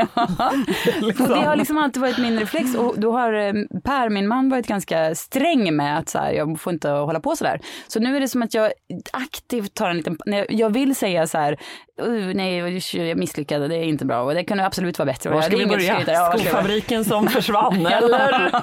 [1.03, 3.53] Och det har liksom alltid varit min reflex och då har eh,
[3.85, 7.37] Per, min man, varit ganska sträng med att så här, jag får inte hålla på
[7.37, 7.61] så där.
[7.89, 8.73] Så nu är det som att jag
[9.13, 10.17] aktivt tar en liten,
[10.49, 11.59] jag vill säga så här,
[12.03, 12.57] "Uh, nej
[12.93, 15.31] jag misslyckade, det är inte bra och det kunde absolut vara bättre.
[15.31, 16.03] Var ska vi börja?
[16.07, 16.35] Ja?
[16.39, 18.63] Skofabriken som försvann eller?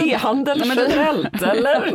[0.08, 1.92] E-handel generellt eller?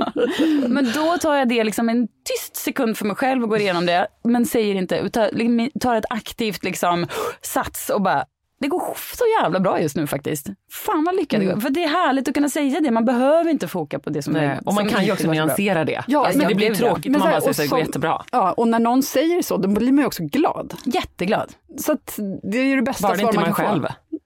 [0.68, 3.86] Men då tar jag det liksom en tyst sekund för mig själv och går igenom
[3.86, 7.08] det, men säger inte, liksom tar ett aktivt liksom
[7.42, 8.26] sats och bara
[8.62, 10.50] det går så jävla bra just nu faktiskt.
[10.72, 11.60] Fan vad lyckat det går.
[11.60, 12.92] För det är härligt att kunna säga det.
[12.92, 15.86] Man behöver inte foka på det som Nej, är och man kan ju också nyansera
[15.86, 16.04] det.
[16.08, 18.26] Ja, alltså, men det blir tråkigt om Men man bara säger här, det går jättebra.
[18.32, 20.74] Ja, och när någon säger så, då blir man ju också glad.
[20.86, 21.54] Jätteglad.
[21.78, 22.20] Så att
[22.52, 23.82] det är ju det bästa svar man man kan själv.
[23.82, 24.18] få.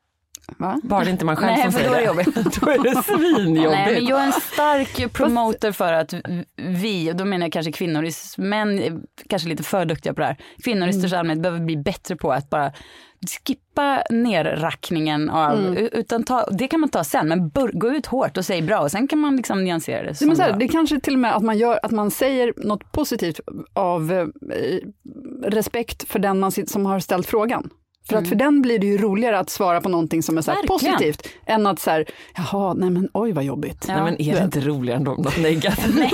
[0.58, 0.82] Va?
[0.84, 2.36] Bara det inte man själv Nej, som säger då är det jobbigt.
[2.62, 3.72] då är det svinjobbigt.
[3.72, 6.14] Nej, men jag är en stark promoter för att
[6.56, 10.28] vi, och då menar jag kanske kvinnor, män är kanske lite för duktiga på det
[10.28, 10.38] här.
[10.64, 12.72] Kvinnor i största allmänhet behöver bli bättre på att bara
[13.30, 18.38] skippa nerrackningen av, utan ta, det kan man ta sen, men bör, gå ut hårt
[18.38, 20.16] och säg bra och sen kan man liksom nyansera det.
[20.16, 22.54] Som men så här, det kanske till och med att man, gör, att man säger
[22.58, 23.40] något positivt
[23.74, 24.26] av eh,
[25.44, 27.70] respekt för den man som har ställt frågan.
[28.10, 30.54] För att för den blir det ju roligare att svara på någonting som är så
[30.68, 32.06] positivt, än att så här,
[32.38, 33.86] jaha, nej men oj vad jobbigt.
[33.88, 35.96] Nej, men är det inte roligare än något negativt?
[36.00, 36.12] Nej,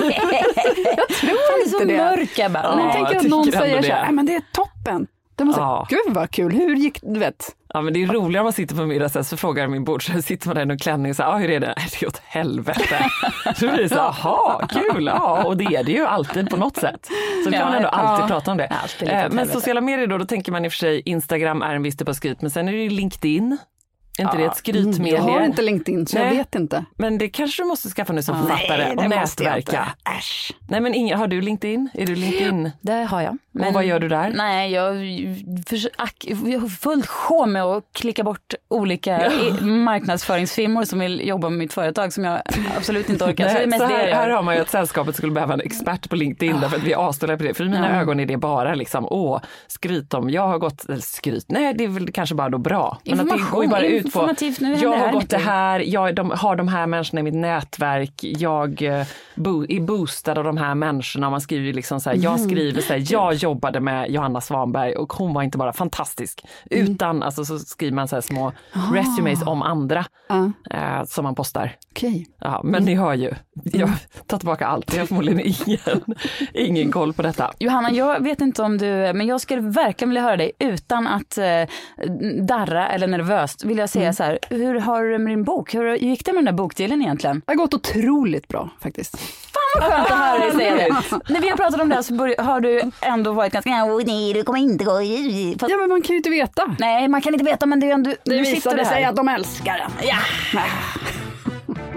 [0.97, 1.97] jag tror inte så det.
[1.97, 2.59] mörk Ebba.
[2.73, 2.93] Om Ja, man Nej.
[2.95, 3.93] tänker att någon säger så det.
[3.93, 5.07] här, nej men det är toppen.
[5.35, 5.87] Då man säger, Ja.
[5.89, 7.55] gud vad kul, hur gick du vet?
[7.73, 10.05] Ja men det är roligare om man sitter på middag sen så frågar min bord
[10.15, 11.73] så sitter man där i någon klänning och säger, ah, hur är det?
[11.91, 13.05] Det är åt helvete.
[13.55, 16.77] så blir det så, jaha, kul, ja och det är det ju alltid på något
[16.77, 17.05] sätt.
[17.43, 18.27] Så då kan Ja, man ändå alltid ja.
[18.27, 18.67] prata om det.
[18.67, 19.51] Alltid Eh, men helvete.
[19.51, 22.09] sociala medier då, då tänker man i och för sig Instagram är en viss typ
[22.09, 23.57] av skryt, men sen är det ju LinkedIn.
[24.17, 25.13] Är inte det ett skrytmedie?
[25.15, 26.37] Jag har inte LinkedIn så jag Nej.
[26.37, 26.85] vet inte.
[26.97, 29.87] Men det kanske du måste skaffa nu som författare och nätverka.
[30.17, 30.53] Äsch.
[30.69, 31.89] Nej men ingen, har du LinkedIn?
[31.93, 32.71] Är du LinkedIn?
[32.81, 33.37] Det har jag.
[33.67, 34.33] och vad gör du där?
[34.35, 34.95] Nej, jag,
[35.97, 39.31] ak- jag har fullt sjå med att klicka bort olika
[39.95, 42.41] marknadsföringsfirmor som vill jobba med mitt företag som jag
[42.77, 43.49] absolut inte orkar.
[43.49, 44.15] så det Nej, så det jag här, gör.
[44.15, 46.91] här har man ju att sällskapet skulle behöva en expert på LinkedIn därför att vi
[46.91, 47.53] är avställda på det.
[47.53, 51.45] För i mina ögon är det bara liksom, åh, skryt om, jag har gått, skryt,
[51.47, 52.97] nej det är väl kanske bara då bra.
[53.03, 55.37] Men att det Information, går ju bara ut på, nu händer jag har gått det
[55.37, 60.37] här, jag de, har de här människorna i mitt nätverk, jag eh, bo, är boostad
[60.37, 61.29] av de här människorna.
[61.29, 65.13] Man skriver liksom så här, jag skriver så här, jag jobbade med Johanna Svanberg och
[65.13, 68.53] hon var inte bara fantastisk, utan alltså så skriver man så här små
[68.93, 71.75] resumes om andra Ja, eh, som man postar.
[71.91, 72.27] okej.
[72.39, 73.31] Ja, men ni hör ju,
[73.63, 73.89] jag
[74.27, 74.93] tar tillbaka allt.
[74.93, 76.15] Jag har förmodligen ingen,
[76.53, 77.51] ingen koll på detta.
[77.59, 81.37] Johanna, jag vet inte om du, men jag skulle verkligen vilja höra dig utan att
[81.37, 81.45] eh,
[82.41, 83.63] darra eller nervöst.
[83.63, 84.13] Vill jag säga Mm.
[84.13, 85.73] så här, hur har du med din bok?
[85.75, 87.41] Hur gick det med den där bokdealen egentligen?
[87.45, 89.17] Det har gått otroligt bra faktiskt.
[89.75, 90.93] Vad skönt att höra dig säga det.
[91.33, 94.01] När vi har pratat om det här så börj- har du ändå varit ganska, "Åh,
[94.05, 94.91] nej det kommer inte gå.
[95.59, 96.75] Fast, Ja men man kan ju inte veta.
[96.79, 99.03] Nej, man kan inte veta men det är ändå, Det nu sitter visade du sig
[99.03, 99.09] här.
[99.09, 100.07] att de älskar den.
[100.07, 100.17] Ja.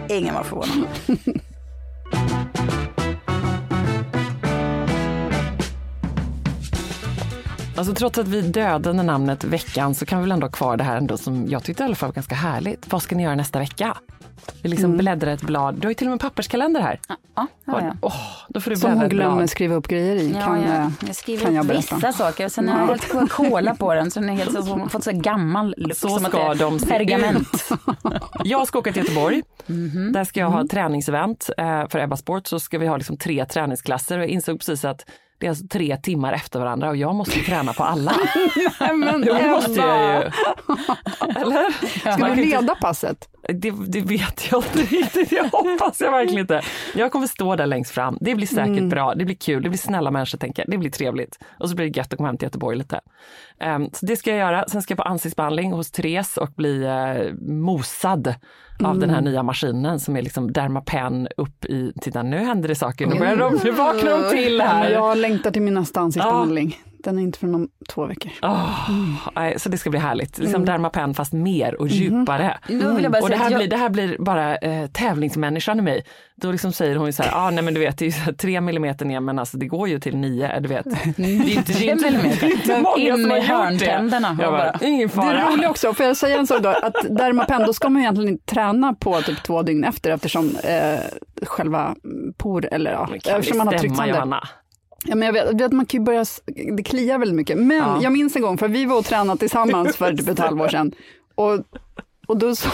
[0.16, 0.86] Ingen var förvånad.
[7.76, 10.84] Alltså trots att vi dödade namnet veckan så kan vi väl ändå ha kvar det
[10.84, 12.92] här ändå som jag tyckte i alla fall var ganska härligt.
[12.92, 13.96] Vad ska ni göra nästa vecka?
[14.62, 15.74] Vi liksom bläddrar ett blad.
[15.74, 17.00] Du har ju till och med en papperskalender här.
[17.36, 17.96] Ja, har jag.
[18.00, 18.14] Åh,
[18.48, 19.50] då får du Som bläddra hon glömmer blad.
[19.50, 20.32] skriva upp grejer i.
[20.32, 21.94] Ja, kan, jag, eh, jag skriver kan jag berätta.
[21.96, 22.48] vissa saker.
[22.48, 25.12] Sen har jag helt Coca-Cola på den så den är helt så, har fått så
[25.12, 25.96] gammal look.
[25.96, 27.68] Så som att ska det är de pergament.
[28.44, 29.42] Jag ska åka till Göteborg.
[29.66, 30.12] Mhm.
[30.12, 31.50] Där ska jag ha träningsevent.
[31.58, 34.84] Eh, för Ebba Sport så ska vi ha liksom tre träningsklasser och jag insåg precis
[34.84, 35.04] att
[35.38, 38.12] Det är alltså tre timmar efter varandra och jag måste träna på alla.
[38.80, 40.30] Nej, men det måste jag ju.
[41.36, 41.70] Eller?
[42.00, 43.28] Ska du kan inte- leda passet?
[43.48, 46.62] Det, det vet jag inte riktigt, jag hoppas jag verkligen inte.
[46.94, 48.88] Jag kommer stå där längst fram, det blir säkert Mm.
[48.88, 51.38] bra, det blir kul, det blir snälla människor tänker det blir trevligt.
[51.58, 53.00] Och så blir det gött att komma hem till Göteborg lite.
[53.60, 56.84] Ehm, så det ska jag göra, sen ska jag på ansiktsbehandling hos Therese och bli
[56.86, 58.34] uh, mosad
[58.82, 59.32] av den här Mm.
[59.32, 63.36] nya maskinen som är liksom Dermapen upp i, titta nu händer det saker, nu börjar
[63.36, 64.90] de, nu vaknar de till Ja, här.
[64.90, 66.78] Jag längtar till min nästa ansiktsbehandling.
[67.04, 68.32] Den är inte förrän om två veckor.
[68.42, 68.88] Åh,
[69.36, 70.66] nej, så det ska bli härligt, liksom Mm.
[70.66, 72.58] Dermapen fast mer och djupare.
[72.68, 75.82] Vill jag bara Och det här, jag- blir, det här blir bara eh, tävlingsmänniskan i
[75.82, 76.04] mig.
[76.36, 78.12] Då liksom säger hon ju så här, ah, nej men du vet det är ju
[78.12, 80.84] så här, tre millimeter ner men alltså det går ju till nio, du vet.
[81.16, 82.46] Det är inte, det är inte, det är millimeter.
[82.52, 83.86] inte många som har gjort det.
[84.22, 85.38] Jag bara, bara- ingen Det fara.
[85.42, 88.30] är roligt också, får jag säga en sak då, att Dermapen, då ska man egentligen
[88.32, 91.00] inte träna på typ två dygn efter eftersom eh,
[91.46, 91.94] själva
[92.36, 94.40] por, eller ja, eftersom man har det tryckt sönder.
[95.04, 96.24] Ja, men jag vet, vet, man kan ju börja,
[96.76, 97.58] det kliar väldigt mycket.
[97.58, 97.98] Men Ja.
[98.02, 100.92] jag minns en gång, för vi var och tränade tillsammans för typ ett halvår sedan.
[101.34, 101.52] Och,
[102.26, 102.70] och då sa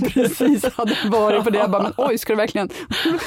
[0.00, 1.58] precis hade varit på det.
[1.58, 2.68] Jag bara, men oj, ska du verkligen?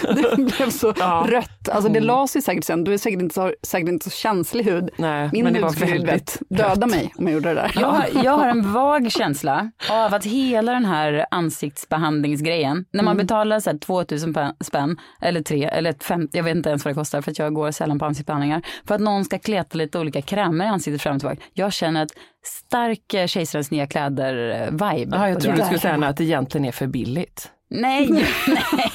[0.15, 1.25] Det blev så Ja.
[1.29, 1.69] rött.
[1.69, 2.83] Alltså det la sig säkert sen.
[2.83, 4.89] Du är säkert inte så, säkert inte så känslig hud.
[4.97, 7.71] Nej, Min men det hud var skulle döda mig om jag gjorde det där.
[7.75, 13.17] Jag har, jag har en vag känsla av att hela den här ansiktsbehandlingsgrejen, när man
[13.17, 16.85] betalar så här 2000 pa- spänn eller tre eller ett fem, jag vet inte ens
[16.85, 19.77] vad det kostar för att jag går sällan på ansiktsbehandlingar, för att någon ska kleta
[19.77, 21.41] lite olika krämer i ansiktet fram och tillbaka.
[21.53, 22.11] Jag känner ett
[22.43, 25.17] stark eh, Kejsarens nya kläder-vibe.
[25.17, 27.51] Ja, jag trodde du skulle säga att det egentligen är för billigt.
[27.71, 28.25] Nej, nej.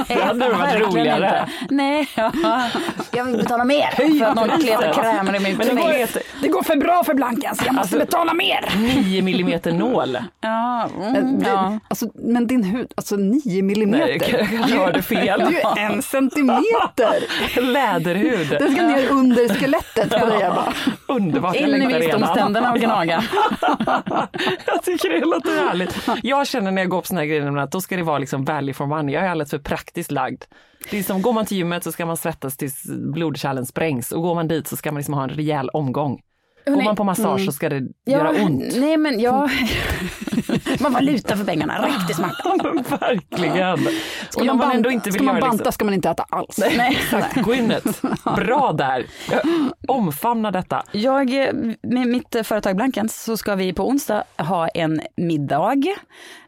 [0.08, 1.48] Det hade varit roligare.
[1.62, 1.74] Inte.
[1.74, 2.32] Nej, ja.
[3.12, 6.48] jag vill betala mer för att någon kletar krämer i min Men det går, Det
[6.48, 8.68] går för bra för Blanka, så jag måste betala mer.
[8.76, 10.18] 9 millimeter nål.
[10.40, 11.78] Ja, Men, mm, det, ja.
[11.88, 14.08] alltså, men din hud, alltså nio Nej, millimeter.
[14.08, 15.40] jag kanske hörde fel.
[15.40, 17.24] Det är ju en centimeter.
[17.60, 18.48] Läderhud.
[18.50, 20.72] Det ska ner under skelettet på dig Ebba.
[21.08, 23.24] Underbart, jag In i visdomständerna och gnaga.
[24.66, 26.08] jag tycker det låter härligt.
[26.22, 28.44] Jag känner när jag går på såna här grejer att då ska det vara liksom
[28.64, 29.14] value for money.
[29.14, 30.42] Jag är alldeles för praktiskt lagd.
[30.90, 32.82] Det är som, går man till gymmet så ska man svettas tills
[33.14, 36.20] blodkärlen sprängs och går man dit så ska man liksom ha en rejäl omgång.
[36.66, 38.76] Går man på massage så ska det göra ont.
[38.76, 39.50] Nej men jag...
[40.80, 42.34] Man valuta för pengarna, riktigt smart.
[43.00, 43.78] Verkligen.
[44.30, 46.10] Ska Och man, man banta, ändå inte vill ska man banta liksom, ska man inte
[46.10, 46.58] äta alls.
[46.76, 46.98] Nej.
[47.34, 48.06] Gwyneth,
[48.36, 49.06] bra där.
[49.30, 49.40] Jag
[49.88, 50.82] omfamnar detta.
[50.92, 51.52] Jag, eh,
[51.82, 55.82] med mitt företag Blankens så ska vi på onsdag ha en middag.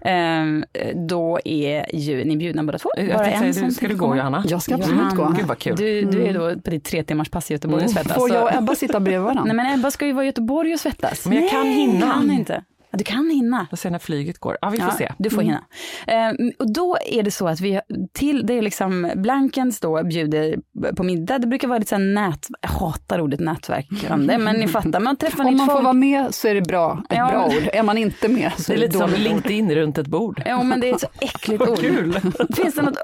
[0.00, 0.64] Ehm,
[1.08, 2.90] Då är ju ni bjudna båda två.
[2.96, 4.16] Jag Bara tänkte säga, ska du gå.
[4.16, 4.44] Johanna?
[4.48, 5.34] Jag ska absolut Johanna, gå.
[5.36, 5.76] Gud vad kul.
[5.76, 8.14] Du, du är då på ditt tre timmars pass i Göteborg och svettas.
[8.14, 9.44] Får jag och Ebba sitta bredvid varandra?
[9.44, 11.26] Nej men Ebba ska ju vara i Göteborg och svettas.
[11.26, 12.06] Men jag kan Nej, hinna.
[12.12, 12.62] kan inte.
[12.96, 13.66] Ja, du kan hinna.
[13.70, 14.58] Jag ser när flyget går.
[14.60, 15.12] Ja, vi får Ja, se.
[15.18, 15.64] Du får hinna.
[16.06, 17.80] Ehm, och då är det så att vi
[18.12, 20.56] till, det är liksom Blankens då bjuder
[20.96, 21.38] på middag.
[21.38, 25.16] Det brukar vara lite så här nät, jag hatar ordet nätverkande, men ni fattar, man
[25.16, 25.84] träffar Om man får folk.
[25.84, 27.68] vara med så är det bra, ett Ja, bra ord.
[27.72, 29.24] Är man inte med så Det är är det lite som dåligt.
[29.24, 30.42] LinkedIn runt ett bord.
[30.46, 31.78] Ja, men det är ett så äckligt ord.
[31.78, 32.12] Kul.
[32.56, 32.98] Finns det något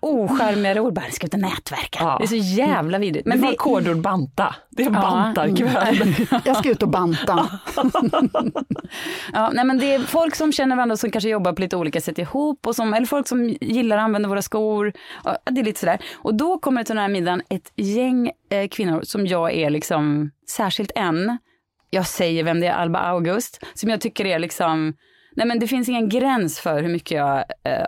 [0.00, 0.92] ocharmigare ord?
[0.94, 1.98] Bara, ska och nätverka.
[2.00, 2.16] Ja.
[2.18, 3.26] Det är så jävla vidrigt.
[3.26, 4.54] Men det var det, kodord banta.
[4.70, 6.14] Det är en bantarkväll.
[6.44, 7.48] Jag ska ut och banta.
[9.32, 12.00] Ja, nej, men det är folk som känner varandra som kanske jobbar på lite olika
[12.00, 14.92] sätt ihop, och som, eller folk som gillar att använda våra skor.
[15.24, 15.98] Ja, det är lite sådär.
[16.14, 19.70] Och då kommer det till den här middagen ett gäng eh, kvinnor som jag är
[19.70, 21.38] liksom, särskilt en,
[21.90, 24.94] jag säger vem det är, Alba August, som jag tycker är liksom,
[25.36, 27.86] nej men det finns ingen gräns för hur mycket jag eh,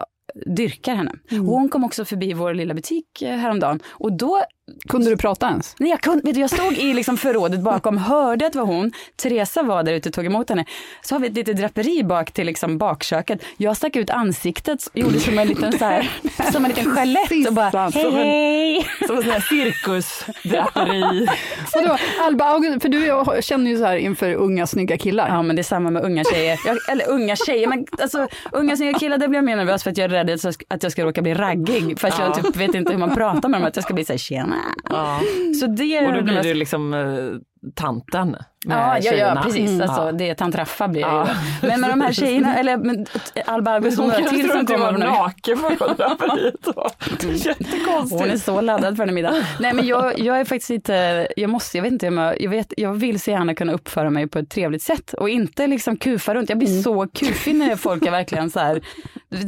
[0.57, 1.13] dyrkar henne.
[1.31, 4.43] Och hon kom också förbi vår lilla butik eh, häromdagen och då
[4.89, 5.75] Kunde du prata ens?
[5.79, 8.67] Nej, jag, kunde, vet du, jag stod i liksom förrådet bakom, hörde att det var
[8.67, 8.93] hon.
[9.17, 10.65] Teresa var där ute och tog emot henne.
[11.03, 13.43] Så har vi ett litet draperi bak till liksom bakköket.
[13.57, 16.11] Jag stack ut ansiktet gjorde som en liten, så här,
[16.53, 18.87] som en liten chalett och bara hej hej.
[19.07, 21.27] Som en sån här cirkusdraperi.
[21.75, 25.29] Vadå, Alba August, för du jag känner ju så här inför unga snygga killar.
[25.29, 26.59] Ja men det är samma med unga tjejer.
[26.67, 29.91] Jag, eller unga tjejer, men alltså unga snygga killar där blir jag mer nervös för
[29.91, 30.31] att jag är rädd
[30.69, 31.99] att jag ska- råka bli raggig.
[32.01, 34.05] För att jag typ vet inte hur man pratar med dem, att jag ska bli
[34.05, 34.56] såhär tjena.
[34.91, 35.21] Ja.
[35.61, 37.41] Så det är Och då blir du liksom eh,
[37.75, 38.37] tanten
[38.69, 39.71] Ja, ja, ja, precis.
[39.71, 39.81] Mm.
[39.91, 41.29] Alltså, det är tant Raffa blir det Ja.
[41.63, 41.69] ju.
[41.69, 43.09] Men med de här tjejerna, eller med
[43.47, 44.93] Alba August och Hon några till som kommer.
[44.93, 44.99] nu.
[44.99, 46.55] naken på draperiet.
[46.65, 48.45] Hon är Jättekonstigt.
[48.45, 49.43] så laddad för den middagen.
[49.61, 52.73] Nej men jag, jag är faktiskt inte, jag måste, jag vet inte, jag, jag, vet,
[52.77, 56.35] jag vill så gärna kunna uppföra mig på ett trevligt sätt och inte liksom kufa
[56.35, 56.49] runt.
[56.49, 58.81] Jag blir så kufig när folk är verkligen så här,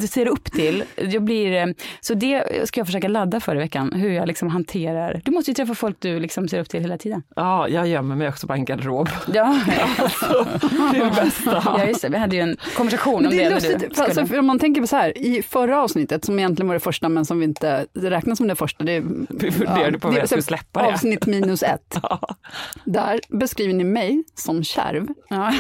[0.07, 0.85] ser upp till.
[0.97, 1.67] Jag blir, eh,
[2.01, 5.21] så det ska jag försöka ladda för i veckan, hur jag liksom hanterar.
[5.25, 7.23] Du måste ju träffa folk du liksom ser upp till hela tiden.
[7.37, 9.08] Ja, jag gömmer mig också på en garderob.
[9.35, 9.61] Ja,
[9.99, 10.47] Alltså,
[10.93, 11.63] det är det bästa.
[11.65, 12.09] ja just det.
[12.09, 13.45] Vi hade ju en konversation om det.
[13.45, 16.39] det lustigt, du för, alltså, om man tänker på så här, i förra avsnittet, som
[16.39, 18.85] egentligen var det första men som vi inte räknas som det första.
[18.85, 20.89] Det, Vi funderade på om det- jag skulle släppa det.
[20.89, 21.97] Avsnitt minus ett.
[22.85, 25.07] Där beskriver ni mig som kärv.
[25.29, 25.53] Ja.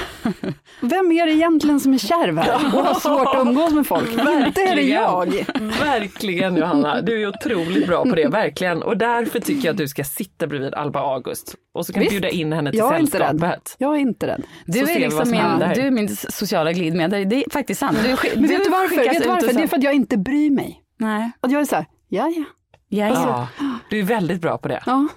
[0.81, 4.09] Vem är det egentligen som är kärv här och har svårt att umgås med folk?
[4.47, 5.45] Inte är det jag.
[5.81, 8.83] Verkligen Johanna, du är otroligt bra på det, verkligen.
[8.83, 11.55] Och därför tycker jag att du ska sitta bredvid Alba August.
[11.79, 12.11] Och så kan du Visst.
[12.13, 13.27] bjuda in henne till Jag är inte rädd.
[13.29, 13.75] sällskapet.
[13.79, 14.43] Jag är inte rädd.
[14.67, 17.29] Du Så är, liksom min, du är min sociala glidmedel.
[17.29, 17.99] Det är faktiskt sant.
[18.03, 18.09] Du,
[18.41, 18.97] Men vet du varför?
[18.97, 19.53] Vet du ut och varför?
[19.53, 20.83] Det är för att jag inte bryr mig.
[20.99, 21.31] Nej.
[21.41, 22.45] Att jag är så här, ja ja.
[22.89, 23.49] Ja, ja.
[23.59, 24.83] Ja, du är väldigt bra på det.
[24.87, 25.09] ja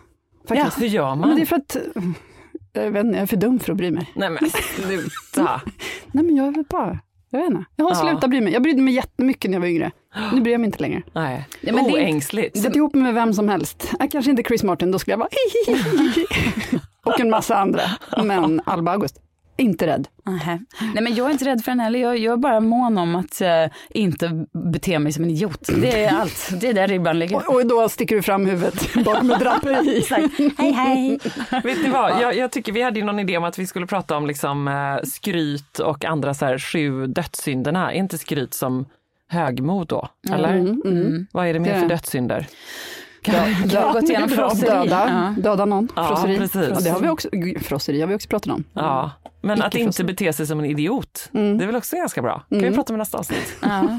[0.48, 0.82] Ja, faktiskt.
[0.82, 1.20] hur gör man?
[1.30, 1.78] Men det är för att,
[2.74, 4.12] jag vet inte, jag är för dum för att bry mig.
[4.16, 5.62] Nej men sluta.
[6.12, 7.00] Nej men jag är väl bara,
[7.32, 7.66] jag vet inte.
[7.76, 7.96] Jag har Ja.
[8.10, 8.54] slutat bry mig.
[8.54, 9.92] Jag brydde mig jättemycket när jag var yngre.
[10.34, 11.02] Nu bryr jag mig inte längre.
[11.14, 12.58] Nej, Ja, men oängsligt.
[12.58, 13.92] Sätt ihop mig med vem som helst.
[14.00, 15.30] Jag kanske inte Chris Martin, då skulle jag vara
[17.06, 17.82] Och en massa andra.
[18.24, 19.18] Men Alba August,
[19.58, 20.08] inte rädd.
[20.26, 20.60] Nähä.
[20.94, 22.00] Nej men jag är inte rädd för den heller.
[22.00, 25.70] Jag, jag är bara mån om att eh, inte bete mig som en idiot.
[25.82, 26.50] Det är allt.
[26.62, 27.36] Det är där ribban ligger.
[27.36, 30.06] Och, och då sticker du fram huvudet bakom ett draperi.
[30.58, 31.20] Hej hej.
[31.64, 33.88] Vet ni vad, jag, jag tycker vi hade ju någon idé om att vi skulle
[33.88, 37.92] prata om liksom, eh, skryt och andra så här, sju dödssynderna.
[37.94, 38.86] Är inte skryt som
[39.30, 40.08] högmod då?
[40.34, 40.54] Eller?
[40.54, 41.88] Mm, Vad är det mer för det.
[41.88, 42.48] dödssynder?
[43.24, 44.70] Jag har gått igenom frosseri.
[44.70, 46.38] Döda, döda någon, Ja, frosseri.
[46.38, 46.70] precis.
[46.74, 47.30] Ja, det har vi också,
[47.62, 48.64] frosseri har vi också pratat om.
[48.74, 49.12] Ja,
[49.42, 51.58] men att inte bete sig som en idiot, Mm.
[51.58, 52.44] det är väl också ganska bra.
[52.50, 53.54] kan vi prata om i nästa avsnitt.
[53.62, 53.84] Ja.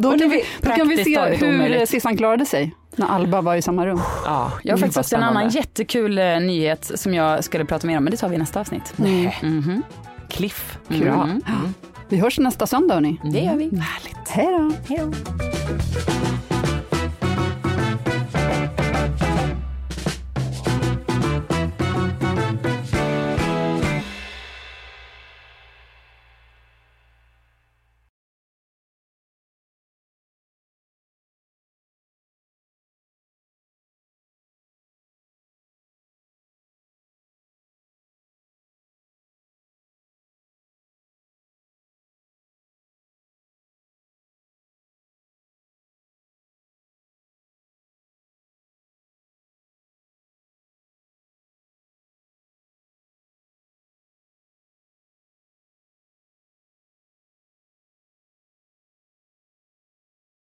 [0.00, 1.86] Då kan, vi, då kan vi se hur.
[1.86, 4.00] Sissan klarade sig när Alba var i samma rum.
[4.24, 7.98] Ja, Jag har faktiskt också en annan jättekul eh, nyhet som jag skulle prata mer
[7.98, 8.92] om, men det tar vi i nästa avsnitt.
[8.96, 9.38] Nej.
[9.42, 9.82] Mhm.
[10.28, 10.78] Cliff.
[10.90, 11.00] Mm.
[11.02, 11.28] Bra.
[12.08, 13.20] Vi hörs nästa söndag hörni.
[13.32, 13.70] Det gör vi.
[14.28, 14.72] Hej då.
[14.88, 16.23] Hej då.